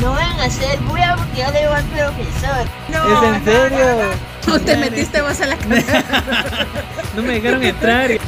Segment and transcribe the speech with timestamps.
[0.00, 2.66] No van a hacer bulla porque yo le digo al profesor.
[2.88, 4.10] ¿Es en serio?
[4.52, 6.04] ¿O te metiste vos a la casa?
[7.16, 8.08] No me dejaron entrar.
[8.08, 8.20] Te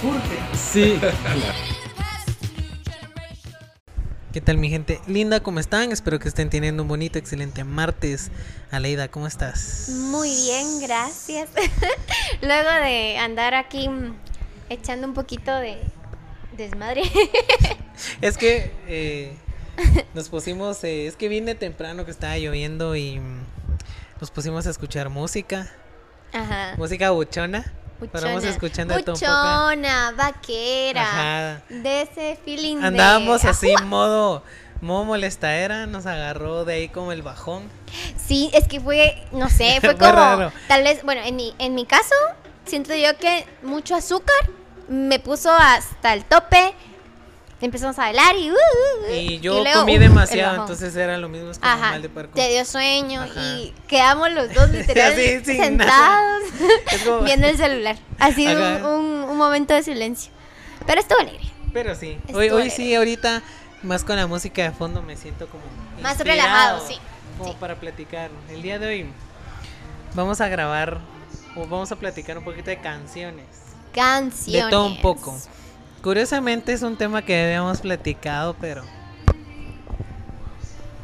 [0.00, 0.38] curte.
[0.56, 0.98] Sí.
[4.32, 5.00] ¿Qué tal mi gente?
[5.06, 5.90] Linda, ¿cómo están?
[5.90, 8.30] Espero que estén teniendo un bonito, excelente martes.
[8.70, 9.88] Aleida, ¿cómo estás?
[9.90, 11.48] Muy bien, gracias.
[12.42, 14.14] Luego de andar aquí mm,
[14.70, 15.80] echando un poquito de
[16.56, 17.02] desmadre.
[18.20, 19.36] Es que eh,
[20.14, 23.20] nos pusimos, eh, es que vine temprano que estaba lloviendo y
[24.20, 25.70] nos pusimos a escuchar música,
[26.32, 26.74] Ajá.
[26.76, 27.72] música buchona.
[28.00, 28.34] Buchona.
[28.50, 29.02] escuchando de.
[29.02, 31.02] Buchona, vaquera.
[31.02, 31.62] Ajá.
[31.68, 33.86] De ese feeling de- Andábamos así, Ajua.
[33.86, 34.42] modo,
[34.80, 37.62] modo molestadera, nos agarró de ahí como el bajón.
[38.16, 40.52] Sí, es que fue, no sé, fue Fue como, raro.
[40.68, 42.14] tal vez, bueno, en mi, en mi caso,
[42.66, 44.36] siento yo que mucho azúcar
[44.88, 46.74] me puso hasta el tope.
[47.60, 48.50] Empezamos a bailar y...
[48.50, 51.72] uh, uh, uh, Y yo luego, comí uh, demasiado, entonces era lo mismo, es como
[51.72, 53.40] Ajá, mal de te dio sueño Ajá.
[53.40, 56.42] y quedamos los dos literal Así, sin sentados
[57.06, 57.96] como- viendo el celular.
[58.18, 58.88] Ha sido un, Ajá.
[58.88, 60.30] un- un momento de silencio.
[60.86, 61.48] Pero estuvo alegre.
[61.72, 62.70] Pero sí, Estuvo hoy, hoy alegre.
[62.70, 63.42] sí, ahorita,
[63.82, 65.62] más con la música de fondo, me siento como
[66.02, 66.98] Más relajado, sí,
[67.38, 67.56] Como sí.
[67.58, 68.30] para platicar.
[68.50, 69.06] El día de hoy
[70.12, 70.98] vamos a grabar,
[71.56, 73.46] o vamos a platicar un poquito de canciones.
[73.94, 74.64] Canciones.
[74.64, 75.38] De todo un poco.
[76.02, 78.82] Curiosamente es un tema que habíamos platicado, pero...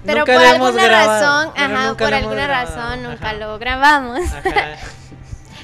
[0.04, 4.20] Pero nunca por alguna grabado, razón, ajá, por alguna grabado, razón nunca lo grabamos.
[4.32, 4.76] Ajá.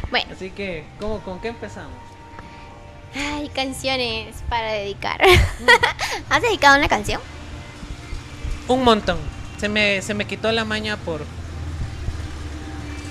[0.08, 1.90] Bueno, Así que, ¿cómo, ¿con qué empezamos?
[3.16, 5.20] ay, canciones para dedicar.
[6.30, 7.20] ¿Has dedicado una canción?
[8.68, 9.18] Un montón.
[9.58, 11.22] Se me, se me quitó la maña por.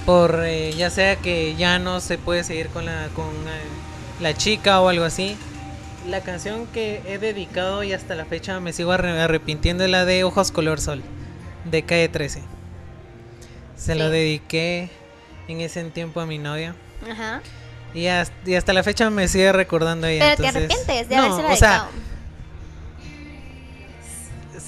[0.06, 3.85] Por eh, ya sea que ya no se puede seguir con la con eh,
[4.20, 5.38] la chica o algo así.
[6.08, 10.06] La canción que he dedicado y hasta la fecha me sigo arre- arrepintiendo es la
[10.06, 11.02] de Ojos Color Sol,
[11.66, 12.44] de Calle 13.
[13.76, 14.12] Se lo Sí.
[14.12, 14.90] dediqué
[15.48, 16.76] en ese tiempo a mi novia.
[17.10, 17.42] Ajá.
[17.94, 20.36] Y hasta, y hasta la fecha me sigue recordando ella.
[20.38, 21.90] Pero te entonces- arrepientes de No, haberse o sea, dedicado.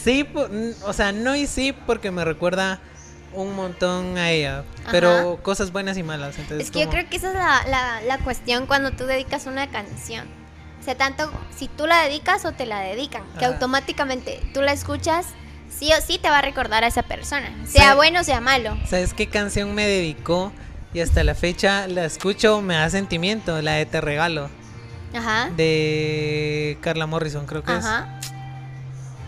[0.03, 0.27] Sí,
[0.85, 2.79] o sea, no y sí porque me recuerda
[3.43, 6.37] un montón a ella, pero cosas buenas y malas.
[6.37, 9.45] Entonces Es que yo creo que esa es la, la, la cuestión cuando tú dedicas
[9.45, 10.27] una canción.
[10.79, 14.71] O sea, tanto si tú la dedicas o te la dedican, que automáticamente tú la
[14.71, 15.25] escuchas,
[15.69, 18.77] sí o sí te va a recordar a esa persona, sea bueno o sea malo.
[18.87, 20.51] ¿Sabes qué canción me dedicó?
[20.93, 24.49] Y hasta la fecha la escucho, me da sentimiento, la de Te Regalo,
[25.13, 25.49] Ajá.
[25.57, 28.19] de Carla Morrison, creo que Ajá.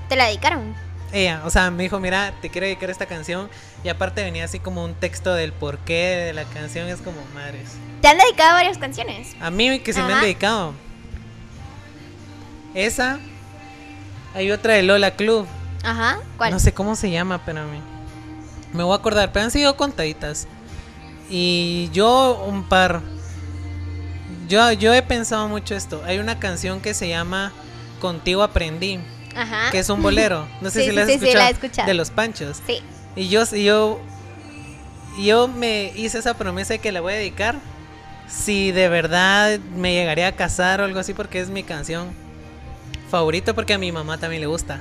[0.07, 0.73] Te la dedicaron.
[1.11, 3.49] Ella, o sea, me dijo, mira, te quiero dedicar esta canción.
[3.83, 7.69] Y aparte venía así como un texto del porqué de la canción, es como madres.
[8.01, 9.35] Te han dedicado varias canciones.
[9.39, 10.73] A mí que se me han dedicado.
[12.73, 13.19] Esa.
[14.35, 15.47] Hay otra de Lola Club.
[15.83, 16.19] Ajá.
[16.37, 16.51] ¿Cuál?
[16.51, 17.81] No sé cómo se llama, pero me,
[18.73, 20.47] me voy a acordar, pero han sido contaditas.
[21.29, 23.01] Y yo un par.
[24.47, 26.01] Yo, yo he pensado mucho esto.
[26.05, 27.51] Hay una canción que se llama
[27.99, 28.99] Contigo aprendí,
[29.41, 29.71] Ajá.
[29.71, 30.47] que es un bolero.
[30.61, 31.43] No sé Sí, si la has sí, sí, escuchado.
[31.43, 31.87] la he escuchado.
[31.87, 32.61] De los Panchos.
[32.67, 32.81] Sí.
[33.15, 33.99] Y yo, y yo,
[35.19, 37.55] yo me hice esa promesa de que la voy a dedicar.
[38.27, 42.09] Si de verdad me llegaría a casar o algo así, porque es mi canción
[43.09, 44.79] favorita, porque a mi mamá también le gusta.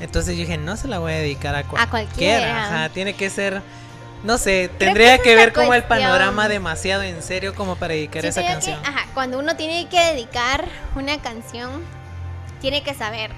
[0.00, 1.90] Entonces yo dije, no se la voy a dedicar a cualquiera.
[1.90, 2.64] cualquiera.
[2.64, 3.62] Ajá, tiene que ser,
[4.24, 8.42] no sé, tendría que ver como el panorama demasiado en serio como para dedicar esa
[8.44, 8.82] canción.
[8.82, 10.66] Que, ajá, cuando uno tiene que dedicar
[10.96, 11.70] una canción,
[12.60, 13.30] tiene que saber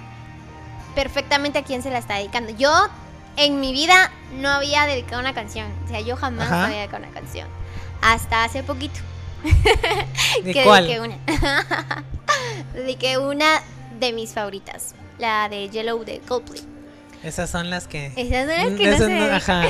[0.94, 2.52] perfectamente a quién se la está dedicando.
[2.56, 2.70] Yo
[3.36, 5.70] en mi vida no había dedicado una canción.
[5.84, 6.66] O sea, yo jamás Ajá.
[6.66, 7.48] había dedicado una canción.
[8.02, 9.00] Hasta hace poquito.
[10.44, 10.86] ¿De que cuál?
[10.86, 11.18] dediqué una.
[12.74, 13.62] dediqué una
[13.98, 14.94] de mis favoritas.
[15.18, 16.62] La de Yellow de Coldplay.
[17.22, 18.12] Esas son las que...
[18.16, 19.34] Esas son las que no esas se dedican.
[19.34, 19.68] ajá.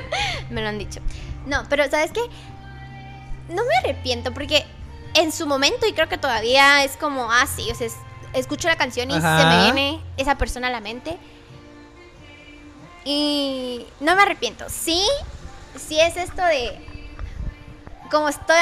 [0.50, 1.00] Me lo han dicho.
[1.46, 2.20] No, pero ¿sabes qué?
[3.48, 4.64] No me arrepiento porque
[5.14, 7.96] en su momento, y creo que todavía es como, ah, sí, o sea, es-
[8.38, 9.40] escucho la canción y Ajá.
[9.40, 11.16] se me viene esa persona a la mente.
[13.04, 14.64] Y no me arrepiento.
[14.68, 15.02] Sí,
[15.76, 16.78] sí es esto de...
[18.10, 18.56] Como estoy...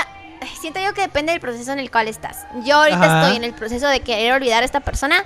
[0.61, 2.45] Siento yo que depende del proceso en el cual estás.
[2.65, 3.23] Yo ahorita Ajá.
[3.23, 5.25] estoy en el proceso de querer olvidar a esta persona.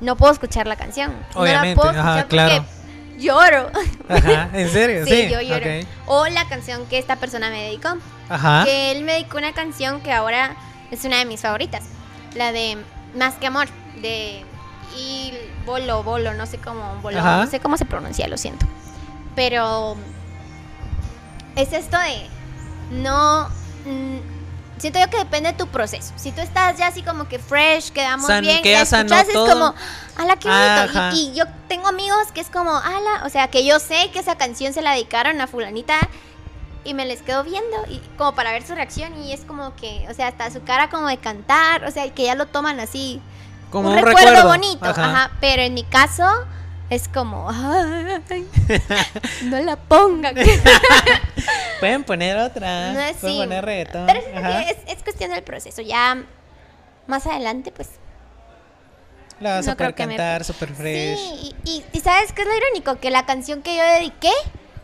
[0.00, 1.12] No puedo escuchar la canción.
[1.34, 2.64] no la puedo ajá, escuchar claro.
[2.64, 3.70] porque lloro.
[4.08, 5.04] Ajá, ¿en serio?
[5.04, 5.66] Sí, Sí, yo lloro.
[6.06, 7.96] O la canción que esta persona me dedicó.
[8.28, 8.64] Ajá.
[8.64, 10.54] Que él me dedicó una canción que ahora
[10.92, 11.82] es una de mis favoritas.
[12.34, 12.78] La de
[13.16, 13.66] Más que Amor.
[14.02, 14.44] De
[14.96, 18.66] Il Bolo, Bolo, no sé cómo, Bolo, no sé cómo se pronuncia, lo siento.
[19.36, 19.96] Pero
[21.56, 22.26] es esto de
[23.02, 23.48] no
[23.84, 24.18] mm,
[24.78, 26.12] siento yo que depende de tu proceso.
[26.16, 29.34] Si tú estás ya así como que fresh, quedamos San- bien, que ya escuchas, es
[29.34, 29.74] como,
[30.16, 31.16] ala, qué bonito.
[31.16, 34.18] Y, y yo tengo amigos que es como, ala, o sea, que yo sé que
[34.18, 35.96] esa canción se la dedicaron a fulanita
[36.82, 40.06] y me les quedo viendo y como para ver su reacción y es como que,
[40.10, 43.20] o sea, hasta su cara como de cantar, o sea, que ya lo toman así
[43.70, 45.04] Como un, un, recuerdo, recuerdo bonito, Ajá.
[45.04, 45.30] ajá.
[45.40, 46.24] Pero en mi caso
[46.90, 48.46] es como, ay,
[49.44, 50.34] no la pongan.
[51.80, 52.88] Pueden poner otra.
[52.92, 53.38] No, Pueden sí.
[53.38, 54.06] poner reggaetón.
[54.06, 54.20] Pero
[54.58, 55.82] es, es cuestión del proceso.
[55.82, 56.22] Ya
[57.06, 57.88] más adelante, pues.
[59.40, 61.16] La vas no a poder que me- cantar super fresh.
[61.18, 62.96] Sí, y, y- y ¿sabes qué es lo irónico?
[63.00, 64.32] Que la canción que yo dediqué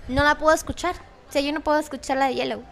[0.08, 0.94] no la puedo escuchar.
[1.28, 2.62] O sea, yo no puedo escuchar la de Yellow.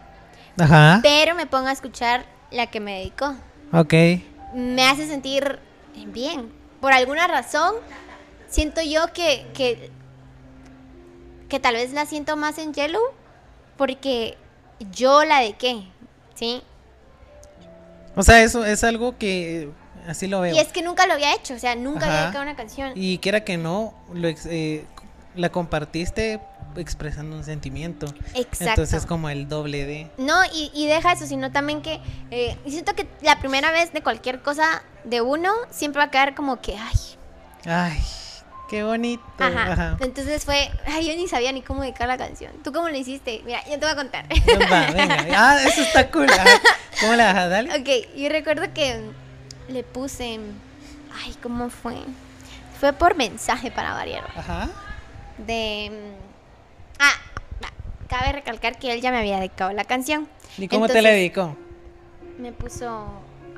[0.59, 0.99] Ajá.
[1.03, 3.35] Pero me pongo a escuchar la que me dedicó.
[3.73, 3.93] Ok.
[4.55, 5.59] me hace sentir
[6.07, 6.51] bien.
[6.81, 7.75] Por alguna razón,
[8.49, 9.89] siento yo que, que,
[11.49, 13.03] que tal vez la siento más en Yellow
[13.77, 14.37] porque
[14.91, 15.83] yo la dediqué,
[16.33, 16.61] ¿sí?
[18.15, 19.69] O sea, eso es algo que
[20.07, 20.55] así lo veo.
[20.55, 22.23] Y es que nunca lo había hecho, o sea, nunca había Ajá.
[22.25, 22.91] dedicado una canción.
[22.95, 24.85] Y quiera que no, lo eh,
[25.35, 26.39] la compartiste
[26.81, 28.07] expresando un sentimiento.
[28.33, 28.65] Exacto.
[28.69, 30.09] Entonces como el doble de...
[30.17, 31.99] No, y, y deja eso, sino también que
[32.31, 36.35] eh, siento que la primera vez de cualquier cosa de uno siempre va a quedar
[36.35, 36.99] como que, ay,
[37.67, 37.99] Ay,
[38.69, 39.23] qué bonito.
[39.39, 39.71] ajá.
[39.73, 39.97] Ajá.
[40.01, 42.51] Entonces fue, ay, yo ni sabía ni cómo dedicar la canción.
[42.63, 43.41] ¿Tú cómo lo hiciste?
[43.45, 44.25] Mira, yo te voy a contar.
[44.71, 45.25] Va, venga.
[45.35, 46.29] Ah, eso está cool.
[46.29, 46.45] Ajá.
[47.01, 47.69] ¿Cómo la vas Dale.
[47.79, 49.01] Ok, yo recuerdo que
[49.67, 50.39] le puse.
[51.23, 51.95] Ay, ¿cómo fue?
[52.79, 54.25] Fue por mensaje para variar.
[54.35, 54.69] Ajá.
[55.39, 55.91] De.
[56.99, 57.13] Ah,
[58.07, 60.27] cabe recalcar que él ya me había dedicado la canción.
[60.57, 61.57] ¿Y cómo te la Entonces, dedicó?
[62.37, 63.07] Me puso.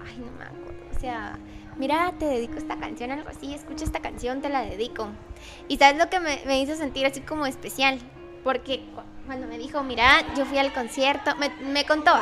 [0.05, 0.95] Ay, no me acuerdo.
[0.95, 1.37] O sea,
[1.77, 3.53] mira, te dedico esta canción, algo así.
[3.53, 5.07] Escucha esta canción, te la dedico.
[5.67, 7.99] Y sabes lo que me, me hizo sentir así como especial.
[8.43, 12.13] Porque cu- cuando me dijo, mira, yo fui al concierto, me, me contó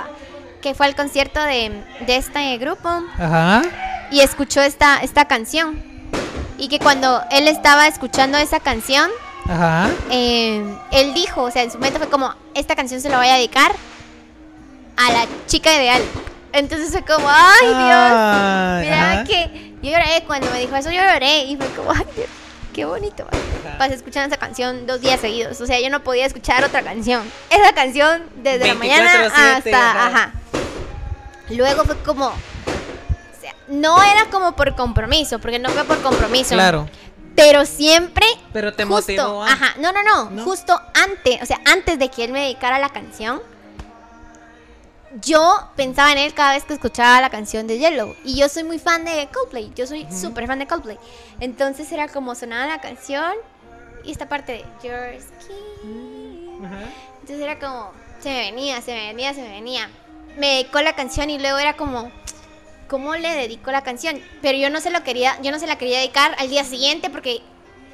[0.62, 3.62] que fue al concierto de, de este grupo Ajá.
[4.12, 5.84] y escuchó esta, esta canción.
[6.58, 9.12] Y que cuando él estaba escuchando esa canción,
[9.48, 9.90] Ajá.
[10.10, 13.28] eh, él dijo, o sea, en su mente fue como, esta canción se la voy
[13.28, 13.72] a dedicar
[14.98, 16.02] a la chica ideal.
[16.54, 19.24] Entonces fue como, ay Dios, Ay, mira ajá.
[19.26, 22.28] que yo lloré cuando me dijo eso, yo lloré y fue como, ay Dios,
[22.74, 23.28] qué bonito.
[23.78, 27.22] Pasé escuchando esa canción dos días seguidos, o sea, yo no podía escuchar otra canción.
[27.50, 30.08] Esa canción desde la mañana 24/7, hasta, ajá.
[30.08, 30.32] ajá.
[31.50, 36.54] Luego fue como, o sea, no era como por compromiso, porque no fue por compromiso.
[36.56, 36.88] Claro.
[37.36, 38.26] Pero siempre.
[38.54, 40.44] Pero te justo, motivó a- Ajá, no, no, no, ¿No?
[40.44, 43.42] Justo antes, o sea, antes de que él me dedicara la canción,
[45.22, 48.16] yo pensaba en él cada vez que escuchaba la canción de Yellow.
[48.24, 49.72] Y yo soy muy fan de Coldplay.
[49.76, 50.98] Yo soy súper fan de Coldplay.
[51.40, 53.34] Entonces era como sonaba la canción
[54.04, 56.66] y esta parte de Your skin.
[56.66, 56.80] Ajá.
[57.22, 59.90] Entonces era como, se me venía, se me venía, se me venía.
[60.38, 62.12] Me dedicó la canción y luego era como,
[62.88, 64.20] ¿cómo le dedico la canción?
[64.42, 67.10] Pero yo no se lo quería, yo no se la quería dedicar al día siguiente
[67.10, 67.42] porque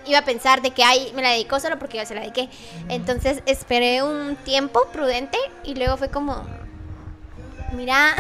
[0.06, 2.50] iba a pensar de que ay, me la dedicó solo porque yo se la dediqué.
[2.90, 6.46] Entonces esperé un tiempo prudente y luego fue como,
[7.74, 8.16] mira,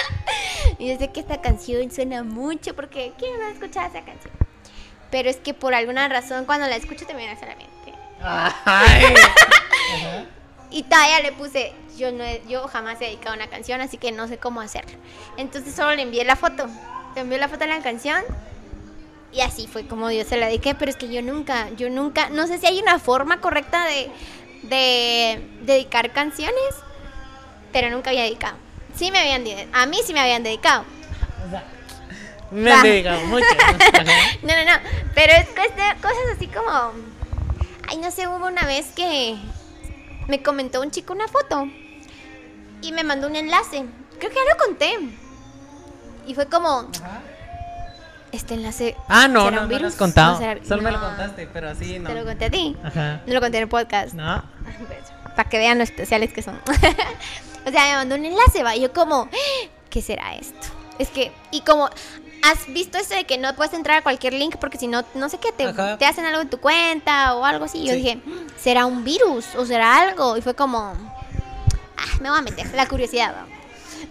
[0.78, 4.34] yo sé que esta canción suena mucho porque ¿quién no ha escuchado esa canción?
[5.10, 7.94] Pero es que por alguna razón cuando la escucho te me viene a la mente.
[8.20, 9.14] Ay.
[10.70, 14.12] Y todavía le puse, yo no he- yo jamás he dedicado una canción, así que
[14.12, 14.92] no sé cómo hacerlo.
[15.36, 16.66] Entonces solo le envié la foto.
[17.14, 18.20] Le envié la foto de la canción.
[19.32, 22.30] Y así fue como yo se la dediqué, pero es que yo nunca, yo nunca,
[22.30, 24.10] no sé si hay una forma correcta de,
[24.62, 26.56] de dedicar canciones,
[27.72, 28.56] pero nunca había dedicado.
[28.94, 29.44] Sí me habían,
[29.74, 30.84] a mí sí me habían dedicado.
[32.50, 33.44] Me han dedicado mucho.
[34.42, 34.78] No, no, no,
[35.14, 36.70] pero es cuesta- cosas así como,
[37.88, 39.36] ay, no sé, hubo una vez que
[40.28, 41.68] me comentó un chico una foto
[42.82, 43.84] y me mandó un enlace.
[44.18, 44.98] Creo que ya lo conté.
[46.26, 46.88] Y fue como,
[48.32, 48.96] este enlace.
[49.08, 49.92] Ah, no, ¿será no, un no lo virus?
[49.92, 50.32] has contado.
[50.34, 52.08] ¿No será- Solo me lo no, contaste, pero así no.
[52.08, 52.76] Te lo conté a ti.
[52.82, 53.22] Ajá.
[53.26, 54.14] No lo conté en el podcast.
[54.14, 54.42] No.
[55.36, 56.58] Para que vean lo especiales que son.
[57.66, 58.74] o sea, me mandó un enlace, va.
[58.74, 59.28] Y yo como,
[59.90, 60.66] ¿qué será esto?
[60.98, 61.88] Es que, y como,
[62.50, 65.28] ¿has visto eso de que no puedes entrar a cualquier link porque si no, no
[65.28, 67.84] sé qué, te, te hacen algo en tu cuenta o algo así?
[67.84, 67.98] Yo Sí.
[67.98, 68.20] dije,
[68.58, 70.36] ¿será un virus o será algo?
[70.36, 70.78] Y fue como,
[71.96, 73.34] ah, me voy a meter, la curiosidad,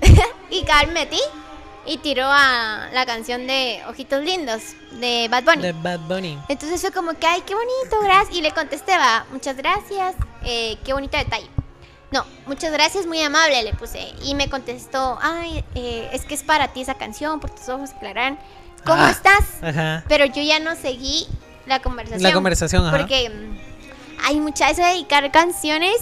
[0.49, 1.19] y me metí
[1.85, 4.61] y tiró a la canción de Ojitos Lindos
[4.93, 5.61] de Bad Bunny.
[5.61, 6.39] De Bad Bunny.
[6.49, 8.35] Entonces fue como que, ay, qué bonito, gracias.
[8.35, 11.47] Y le contesté, va, muchas gracias, eh, qué bonito detalle.
[12.15, 14.13] No, muchas gracias, muy amable, le puse.
[14.24, 17.89] Y me contestó, ay, eh, es que es para ti esa canción, por tus ojos
[18.00, 18.39] clarán.
[18.86, 19.10] ¿Cómo Ah.
[19.12, 19.43] estás?
[19.62, 20.03] Ajá.
[20.07, 21.27] Pero yo ya no seguí
[21.65, 22.24] la conversación.
[22.24, 22.98] La conversación, ajá.
[22.98, 25.98] Porque mm, hay mucha eso de dedicar canciones.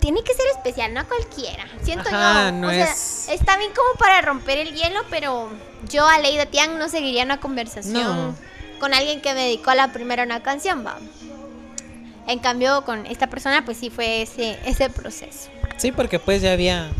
[0.00, 1.66] tiene que ser especial, no a cualquiera.
[1.82, 2.52] Siento Ajá, yo.
[2.52, 5.50] no o sea, es- está bien como para romper el hielo, pero
[5.90, 7.92] yo a Leida Tian no seguiría una conversación
[8.30, 8.34] No.
[8.80, 10.96] con alguien que me dedicó a la primera una canción, va.
[12.30, 15.50] En cambio, con esta persona, pues sí fue ese, ese proceso.
[15.76, 16.90] Sí, porque pues ya había.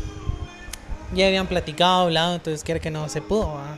[1.12, 3.54] Ya habían platicado, hablado, entonces quiere que no se pudo.
[3.54, 3.76] ¿va?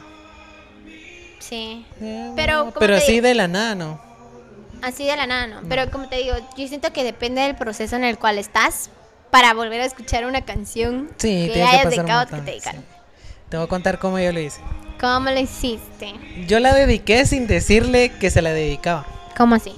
[1.39, 1.85] Sí.
[2.01, 3.27] Eh, Pero, no, ¿cómo pero así digo?
[3.27, 4.01] de la nada, ¿no?
[4.83, 5.61] Así de la nada, ¿no?
[5.69, 8.91] Pero como te digo, yo siento que depende del proceso en el cual estás
[9.31, 12.83] para volver a escuchar una canción Sí, que hayas dedicado que te dedicaron.
[12.83, 12.87] sí.
[13.49, 14.61] Te voy a contar cómo yo lo hice.
[15.01, 16.15] ¿Cómo lo hiciste?
[16.47, 19.07] Yo la dediqué sin decirle que se la dedicaba.
[19.37, 19.75] ¿Cómo así?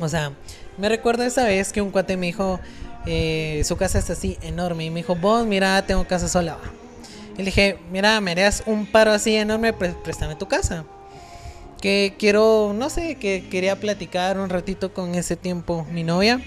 [0.00, 0.32] O sea,
[0.78, 2.60] me recuerdo esa vez que un cuate me dijo,
[3.06, 4.84] eh, su casa es así enorme.
[4.84, 6.54] Y me dijo, vos, mira, tengo casa sola.
[6.54, 6.60] va".
[7.34, 10.84] Y le dije, mira, me harías un paro así enorme, préstame tu casa.
[11.80, 16.40] Que quiero, no sé, que quería platicar un ratito con ese tiempo mi novia.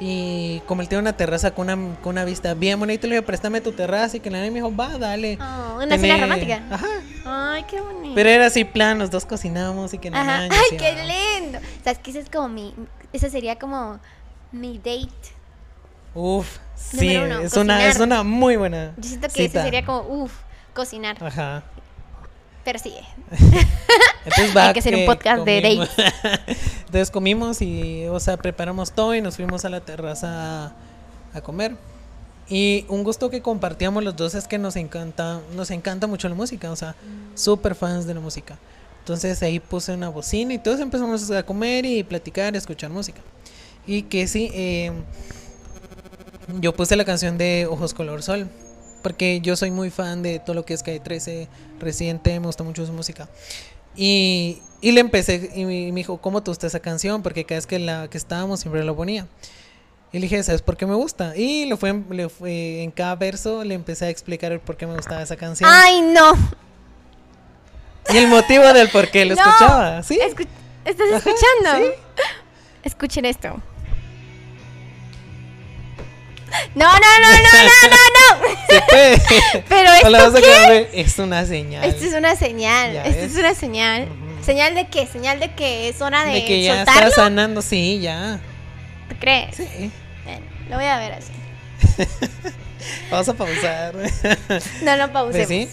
[0.00, 3.22] Y como él tiene una terraza con una, con una vista bien bonita, le dije,
[3.26, 4.16] préstame tu terraza.
[4.16, 5.38] Y que la nena me dijo, va, dale.
[5.40, 6.62] Oh, una cena Tené- romántica.
[6.70, 6.86] Ajá.
[7.24, 8.14] Ay, qué bonito.
[8.14, 10.92] Pero era así plan, los dos cocinamos y que manches, Ay, y, qué
[11.40, 11.58] lindo.
[11.82, 12.10] ¿Sabes qué?
[12.10, 12.74] Ese es como mi.
[13.12, 13.98] Ese sería como
[14.52, 15.08] mi date.
[16.14, 18.92] Uf, sí, uno, es, una, es una muy buena.
[18.96, 20.32] Yo siento que ese sería como, uff,
[20.74, 21.22] cocinar.
[21.22, 21.62] Ajá.
[22.64, 23.02] Pero sigue.
[24.24, 25.90] Entonces va Hay que hacer un podcast de comimos-
[26.86, 30.72] Entonces comimos y, o sea, preparamos todo y nos fuimos a la terraza a,
[31.34, 31.76] a comer.
[32.48, 36.34] Y un gusto que compartíamos los dos es que nos encanta, nos encanta mucho la
[36.34, 36.94] música, o sea,
[37.34, 38.56] súper fans de la música.
[39.08, 43.22] Entonces ahí puse una bocina y todos empezamos a comer y platicar y escuchar música.
[43.86, 44.92] Y que sí, eh,
[46.60, 48.48] yo puse la canción de Ojos Color Sol.
[49.02, 51.48] Porque yo soy muy fan de todo lo que es Calle 13,
[51.80, 53.30] Residente, me gusta mucho su música.
[53.96, 57.22] Y, y le empecé, y me dijo, ¿cómo te gusta esa canción?
[57.22, 59.26] Porque cada vez que, la, que estábamos siempre lo ponía.
[60.12, 61.34] Y le dije, ¿sabes por qué me gusta?
[61.34, 64.86] Y lo fue, le fue, en cada verso le empecé a explicar el por qué
[64.86, 65.70] me gustaba esa canción.
[65.72, 66.32] Ay, no.
[68.12, 69.40] Y el motivo del por qué lo No.
[69.42, 70.18] escuchaba, ¿sí?
[70.22, 70.46] Escu-
[70.84, 71.86] ¿Estás Ajá, escuchando?
[71.86, 72.22] sí.
[72.84, 73.60] Escuchen esto.
[76.74, 78.56] No, no, no, no, no, no, no.
[78.70, 79.62] Se puede.
[79.68, 80.88] Pero esto qué?
[80.94, 81.84] Es una señal.
[81.84, 82.92] Esto es una señal.
[82.94, 83.32] Ya Esto ves.
[83.32, 84.08] es una señal.
[84.42, 85.06] ¿Señal de qué?
[85.06, 87.08] ¿Señal de que es hora de, de que ya soltarlo?
[87.08, 88.40] está sanando, sí, ya.
[89.10, 89.56] ¿Tú crees?
[89.56, 89.90] Sí.
[90.24, 91.32] Bueno, lo voy a ver así.
[93.10, 93.94] Vamos a pausar.
[94.82, 95.46] No, no pausemos.
[95.46, 95.68] Pues sí.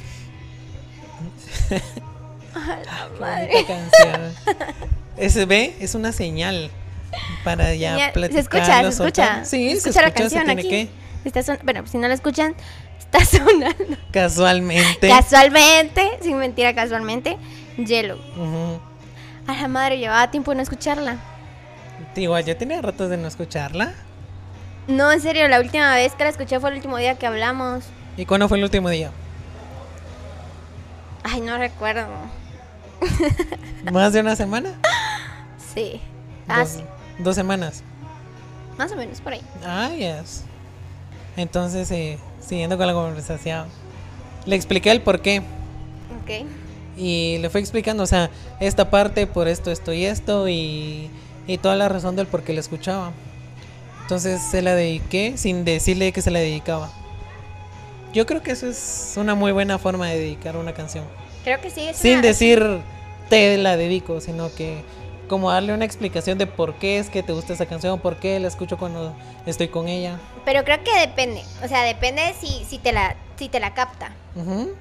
[2.55, 3.65] A la madre.
[3.67, 4.33] canción.
[5.17, 6.69] Ese ve es una señal
[7.43, 8.33] para ya Señal- platicar.
[8.33, 9.45] Se escucha, se escucha.
[9.45, 10.69] Sí, se se escucha la escucha, se canción aquí.
[10.69, 10.89] que
[11.25, 12.55] Está son- Bueno, si no la escuchan,
[13.00, 13.97] está sonando.
[14.12, 15.07] casualmente.
[15.09, 17.38] Casualmente, sin mentira, casualmente,
[17.77, 18.17] Yellow.
[18.17, 18.79] Ujú.
[19.47, 21.17] A la madre, llevaba tiempo de no escucharla.
[22.15, 23.93] Igual yo tenía ratos de no escucharla.
[24.88, 27.83] No, en serio, la última vez que la escuché fue el último día que hablamos.
[28.17, 29.12] ¿Y cuándo fue el último día?
[31.24, 32.05] Ay, no recuerdo.
[33.92, 34.70] ¿Más de una semana?
[35.74, 36.02] Sí.
[36.48, 36.84] Ah, dos, sí.
[37.20, 37.84] dos semanas.
[38.78, 39.42] Más o menos por ahí.
[39.64, 40.44] Ah, yes.
[41.38, 43.68] Entonces, eh, siguiendo con la conversación,
[44.46, 45.40] le expliqué el por qué.
[46.22, 46.46] Ok.
[46.98, 51.10] Y le fue explicando, o sea, esta parte por esto, esto y esto, y,
[51.46, 53.12] y toda la razón del por qué la escuchaba.
[54.04, 56.92] Entonces se la dediqué sin decirle que se la dedicaba.
[58.14, 61.04] Yo creo que eso es una muy buena forma de dedicar una canción.
[61.46, 61.82] Creo que sí.
[61.88, 62.82] Es Sin una- decir
[63.30, 64.84] te la dedico, sino que
[65.30, 68.40] como darle una explicación de por qué es que te gusta esa canción, por qué
[68.40, 70.20] la escucho cuando estoy con ella.
[70.44, 71.42] Pero creo que depende.
[71.64, 74.12] O sea, depende si, si, te, la, si te la capta.
[74.36, 74.74] Ujú.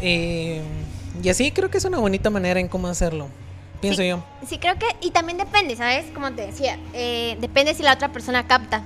[0.00, 0.62] Eh,
[1.22, 3.28] y así creo que es una bonita manera en cómo hacerlo.
[3.80, 4.08] Pienso Sí.
[4.08, 4.22] yo.
[4.46, 4.86] Sí, creo que.
[5.00, 6.04] Y también depende, ¿sabes?
[6.14, 6.78] Como te decía.
[6.92, 8.82] eh, depende si la otra persona capta.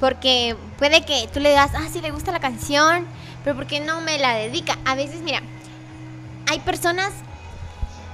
[0.00, 3.06] Porque puede que tú le digas, ah, sí le gusta la canción,
[3.44, 4.78] pero ¿por qué no me la dedica?
[4.84, 5.42] A veces, mira,
[6.46, 7.12] hay personas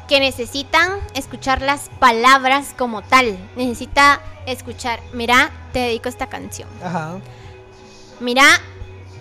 [0.09, 3.39] que necesitan escuchar las palabras como tal.
[3.57, 6.69] Necesita escuchar, mira, te dedico esta canción.
[6.83, 7.19] Ajá.
[8.21, 8.45] Mira,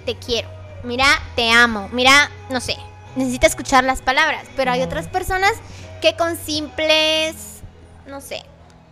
[0.05, 0.49] te quiero.
[0.83, 1.05] Mira,
[1.35, 1.89] te amo.
[1.91, 2.77] Mira, no sé.
[3.15, 4.45] Necesita escuchar las palabras.
[4.55, 5.53] Pero hay otras personas
[6.01, 7.61] que con simples,
[8.07, 8.43] no sé.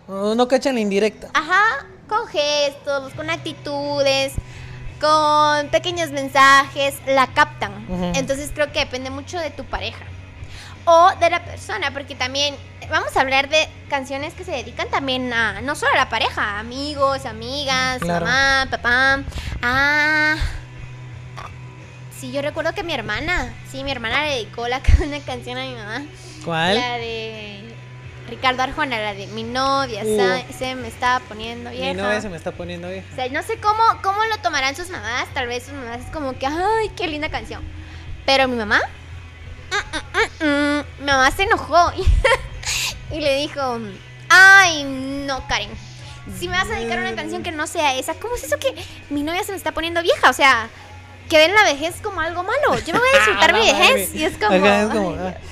[0.08, 1.30] Oh, no cachan la indirecta.
[1.34, 4.34] Ajá, con gestos, con actitudes,
[5.00, 7.86] con pequeños mensajes, la captan.
[8.16, 10.04] Entonces creo que depende mucho de tu pareja.
[10.84, 12.56] O de la persona, porque también
[12.90, 16.42] vamos a hablar de canciones que se dedican también a, no solo a la pareja,
[16.44, 18.26] a amigos, amigas, Claro.
[18.26, 19.20] mamá, papá.
[19.62, 20.36] Ah,
[22.20, 25.62] sí, yo recuerdo que mi hermana, sí, mi hermana le dedicó la, una canción a
[25.62, 26.02] mi mamá.
[26.44, 26.76] ¿Cuál?
[26.76, 27.71] La de
[28.32, 30.54] Ricardo Arjona, la de mi novia, Uh.
[30.58, 32.02] se me está poniendo Mi vieja.
[32.02, 33.06] novia se me está poniendo vieja.
[33.12, 35.28] O sea, no sé cómo, cómo lo tomarán sus mamás.
[35.34, 37.62] Tal vez sus mamás es como que, ay, qué linda canción.
[38.26, 38.80] Pero mi mamá,
[39.70, 41.92] mm, mm, mm, mm, mi mamá se enojó
[43.12, 43.80] y, le dijo,
[44.30, 45.70] ay, no, Karen.
[46.40, 48.58] Si me vas a dedicar a una canción que no sea esa, ¿cómo es eso
[48.60, 48.74] que
[49.10, 50.30] mi novia se me está poniendo vieja?
[50.30, 50.70] O sea,
[51.30, 52.80] que ven la vejez como algo malo.
[52.80, 54.56] Yo me voy a disfrutar Ah, mi vejez y es como...
[54.56, 55.51] Ajá, es como, ay, ah.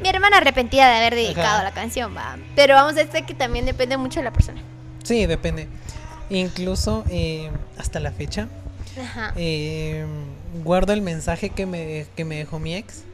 [0.00, 1.62] Mi hermana arrepentida de haber dedicado Ajá.
[1.64, 2.36] la canción, va.
[2.54, 4.60] Pero vamos a decir que también depende mucho de la persona.
[5.04, 5.68] Sí, depende.
[6.28, 8.48] Incluso eh, hasta la fecha,
[9.00, 9.32] Ajá.
[9.36, 10.04] eh,
[10.64, 13.04] guardo el mensaje que me, que me dejó mi ex,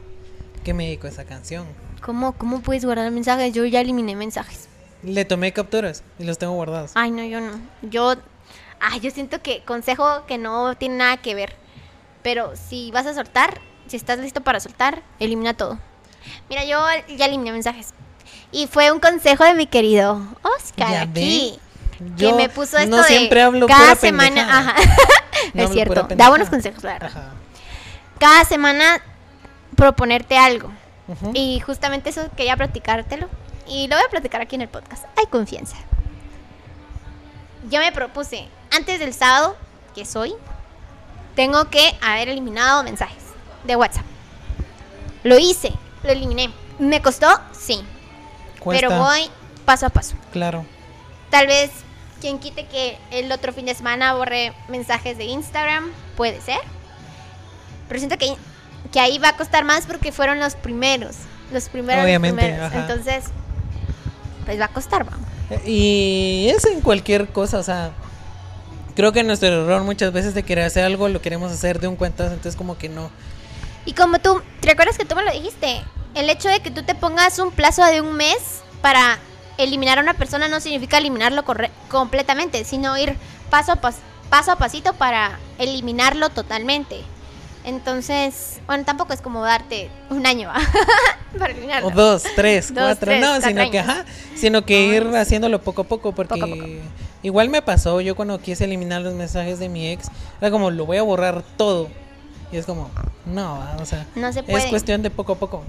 [0.64, 1.66] que me dedicó esa canción.
[2.00, 3.52] ¿Cómo, ¿Cómo puedes guardar mensajes?
[3.52, 4.68] Yo ya eliminé mensajes.
[5.04, 6.92] Le tomé capturas y los tengo guardados.
[6.94, 7.60] Ay, no, yo no.
[7.82, 8.14] Yo,
[8.80, 11.54] ay, yo siento que consejo que no tiene nada que ver.
[12.22, 15.78] Pero si vas a soltar, si estás listo para soltar, elimina todo.
[16.48, 16.84] Mira, yo
[17.16, 17.94] ya eliminé mensajes.
[18.50, 21.58] Y fue un consejo de mi querido Oscar Ya aquí.
[21.98, 22.06] ve.
[22.16, 24.58] Que Yo me puso esto no de siempre hablo cada pura semana.
[24.58, 24.74] Ajá.
[25.54, 26.06] No es cierto.
[26.16, 27.10] Da buenos consejos, la verdad.
[27.10, 27.30] Ajá.
[28.18, 29.00] Cada semana
[29.76, 30.70] proponerte algo.
[31.34, 33.28] Y justamente eso quería platicártelo.
[33.68, 35.04] Y lo voy a platicar aquí en el podcast.
[35.16, 35.76] Hay confianza.
[37.70, 39.56] Yo me propuse, antes del sábado,
[39.94, 40.34] que soy,
[41.36, 43.22] tengo que haber eliminado mensajes
[43.64, 44.04] de WhatsApp.
[45.22, 46.50] Lo hice, lo eliminé.
[46.78, 47.28] ¿Me costó?
[47.52, 47.82] Sí.
[48.58, 49.30] Cuesta, Pero voy
[49.64, 50.14] paso a paso.
[50.32, 50.64] Claro.
[51.30, 51.70] Tal vez
[52.20, 56.60] quien quite que el otro fin de semana borre mensajes de Instagram, puede ser.
[57.88, 58.34] Pero siento que,
[58.92, 61.16] que ahí va a costar más porque fueron los primeros.
[61.52, 61.96] Los primeros.
[61.96, 62.72] los Obviamente, primeros.
[62.72, 63.24] Entonces,
[64.44, 65.26] pues va a costar, vamos.
[65.66, 67.90] Y es en cualquier cosa, o sea,
[68.94, 71.96] creo que nuestro error muchas veces de querer hacer algo lo queremos hacer de un
[71.96, 73.10] cuentazo, entonces como que no.
[73.84, 75.82] Y como tú, ¿te recuerdas que tú me lo dijiste?
[76.14, 79.18] El hecho de que tú te pongas un plazo de un mes para
[79.58, 81.44] eliminar a una persona no significa eliminarlo
[81.88, 83.16] completamente, sino ir
[83.50, 83.96] paso a pas-
[84.30, 87.00] paso a pasito para eliminarlo totalmente.
[87.64, 90.50] Entonces, bueno, tampoco es como darte un año
[91.38, 91.88] para eliminarlo.
[91.88, 95.62] O dos, tres, Dos, cuatro, tres, no, cuatro sino que, ajá, sino que ir haciéndolo
[95.62, 96.66] poco a poco, porque Poco a poco.
[97.22, 100.08] igual me pasó, yo cuando quise eliminar los mensajes de mi ex,
[100.40, 101.88] era como, lo voy a borrar todo.
[102.52, 102.90] Y es como,
[103.26, 105.64] no, o sea, No se es cuestión de poco a poco.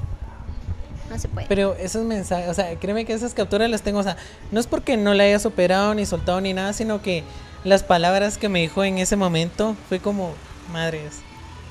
[1.09, 1.47] No se puede.
[1.47, 4.17] Pero esos mensajes, o sea, créeme que esas capturas las tengo, o sea,
[4.51, 7.23] no es porque no la haya superado ni soltado ni nada, sino que
[7.63, 10.33] las palabras que me dijo en ese momento fue como,
[10.71, 11.19] madres,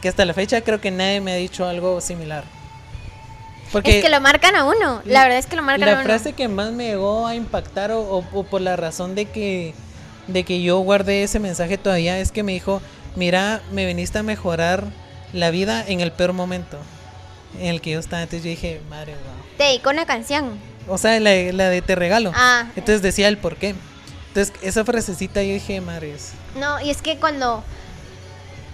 [0.01, 2.45] que hasta la fecha creo que nadie me ha dicho algo similar.
[3.73, 5.01] Porque es que lo marcan a uno.
[5.05, 6.05] La verdad es que lo marcan a la uno.
[6.05, 9.75] frase que más me llegó a impactar o, o- o por la razón de que,
[10.27, 12.83] de que yo guardé ese mensaje todavía es que me dijo,
[13.17, 14.85] mira, me viniste a mejorar
[15.33, 16.79] la vida en el peor momento
[17.59, 18.23] en el que yo estaba.
[18.23, 19.57] Entonces yo dije, madre, wow.
[19.59, 20.59] Te dedicó una canción.
[20.89, 22.33] O sea, la, la de te regalo.
[22.35, 22.67] Ah.
[22.77, 23.75] Entonces decía el por qué.
[24.29, 26.33] Entonces esa frasecita yo dije, madres.
[26.57, 27.63] No, y es que cuando.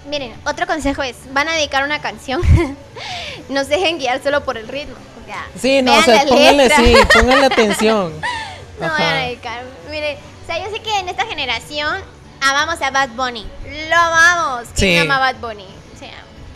[0.09, 2.41] Miren, otro consejo es: van a dedicar una canción.
[3.49, 4.95] no se dejen guiar solo por el ritmo.
[5.23, 6.77] O sea, Sí, no, o sea, letra.
[6.77, 8.13] sí, póngale atención.
[8.81, 8.95] No Ajá.
[8.95, 9.63] vayan a dedicar.
[9.91, 12.01] Miren, o sea, yo sé que en esta generación
[12.41, 13.47] amamos a Bad Bunny.
[13.91, 14.69] Lo amamos.
[14.75, 14.97] ¿Quién Sí.
[14.99, 15.67] ama a Bad Bunny?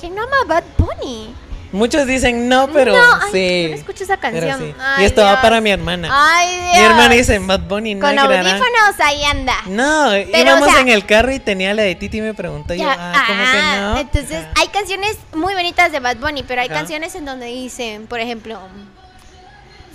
[0.03, 1.33] ¿Quién no ama a Bad Bunny?
[1.71, 3.67] Muchos dicen no, pero no, ay, sí.
[3.71, 4.59] no escucho esa canción.
[4.61, 4.75] sí.
[4.79, 6.09] Ay, y esto va para mi hermana.
[6.11, 6.77] Ay, Dios.
[6.77, 8.41] Mi hermana dice Bad Bunny Con negra.
[8.41, 9.55] audífonos ahí anda.
[9.67, 12.35] No, Pero, íbamos o sea- en el carro y tenía la de Titi y me
[12.35, 13.99] preguntó yo, Ya, ah, ¿cómo que ah, no?
[14.01, 18.21] Entonces, hay canciones muy bonitas de Bad Bunny, pero hay canciones en donde dicen, por
[18.21, 18.59] ejemplo,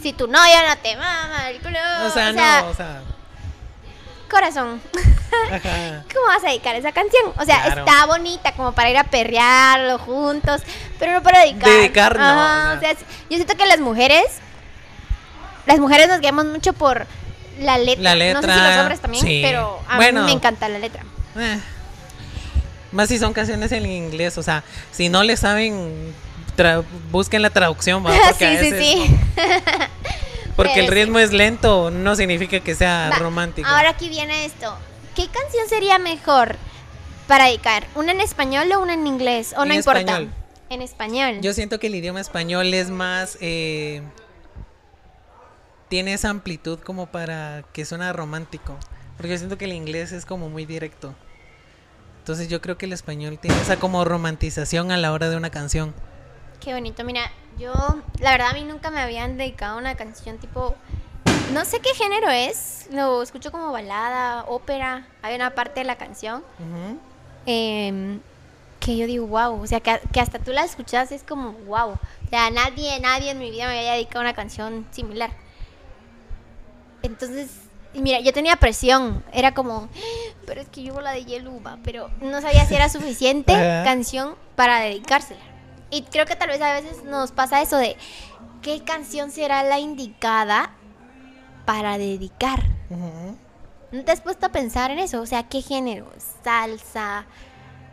[0.02, 1.78] si tu novia no te mama el culo.
[2.08, 3.02] o sea, no, o sea,
[4.28, 4.82] corazón.
[5.52, 6.04] ajá.
[6.14, 7.32] ¿Cómo vas a dedicar esa canción?
[7.38, 7.86] O sea, Claro.
[7.86, 10.62] está bonita como para ir a perrearlo juntos,
[11.00, 11.70] pero no para dedicar.
[11.70, 12.94] Dedicar, no, Ajá, o o sea.
[12.94, 14.24] yo siento que las mujeres,
[15.66, 17.06] las mujeres nos guiamos mucho por
[17.60, 18.16] la letra.
[18.16, 19.42] La No sé si letra, los hombres también, sí.
[19.44, 20.22] pero a Bueno.
[20.22, 21.04] mí me encanta la letra.
[21.38, 21.60] Eh.
[22.92, 26.14] Más si son canciones en inglés, o sea, si no le saben,
[27.12, 28.12] busquen la traducción, ¿va?
[28.30, 29.18] Porque a sí, sí, veces sí.
[30.58, 33.68] Porque el ritmo es lento, no significa que sea Va, romántico.
[33.70, 34.76] Ahora aquí viene esto.
[35.16, 36.58] ¿Qué canción sería mejor
[37.28, 37.88] para dedicar?
[37.96, 39.54] ¿Una en español o una en inglés?
[39.58, 40.00] ¿O En no importa?
[40.02, 40.30] español.
[40.70, 41.40] En español.
[41.42, 43.38] Yo siento que el idioma español es más.
[43.40, 44.02] eh,
[45.90, 48.78] tiene esa amplitud como para que suena romántico.
[49.16, 51.16] Porque yo siento que el inglés es como muy directo.
[52.20, 55.50] Entonces yo creo que el español tiene esa como romantización a la hora de una
[55.50, 55.94] canción.
[56.60, 57.04] Qué bonito.
[57.06, 57.74] Mira, yo,
[58.20, 60.76] la verdad, a mí nunca me habían dedicado una canción tipo.
[61.54, 62.88] No sé qué género es.
[62.92, 65.08] Lo escucho como balada, ópera.
[65.22, 66.44] Hay una parte de la canción
[67.46, 68.20] em,
[68.80, 69.62] que yo digo, wow.
[69.62, 71.92] O sea, que, que hasta tú la escuchas es como, wow.
[71.92, 75.32] O sea, nadie, nadie en mi vida me había dedicado una canción similar.
[77.02, 77.50] Entonces,
[77.94, 79.24] mira, yo tenía presión.
[79.32, 79.88] Era como,
[80.46, 83.54] pero es que yo la de Yeluba, pero no sabía si era suficiente
[83.86, 85.57] canción para dedicársela.
[85.90, 87.96] Y creo que tal vez a veces nos pasa eso de
[88.62, 90.72] qué canción será la indicada
[91.66, 92.64] para dedicar.
[93.92, 95.22] ¿No te has puesto a pensar en eso?
[95.22, 96.10] O sea, ¿qué género?
[96.44, 97.26] Salsa,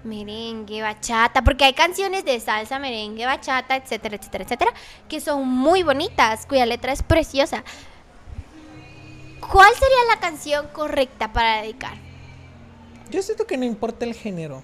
[0.03, 1.43] merengue, bachata.
[1.43, 4.73] Porque hay canciones de salsa, merengue, bachata, etcétera, etcétera, etcétera,
[5.09, 7.65] que son muy bonitas, cuya letra es preciosa.
[9.41, 11.95] ¿Cuál sería la canción correcta para dedicar?
[13.11, 14.63] Yo siento que no importa el género.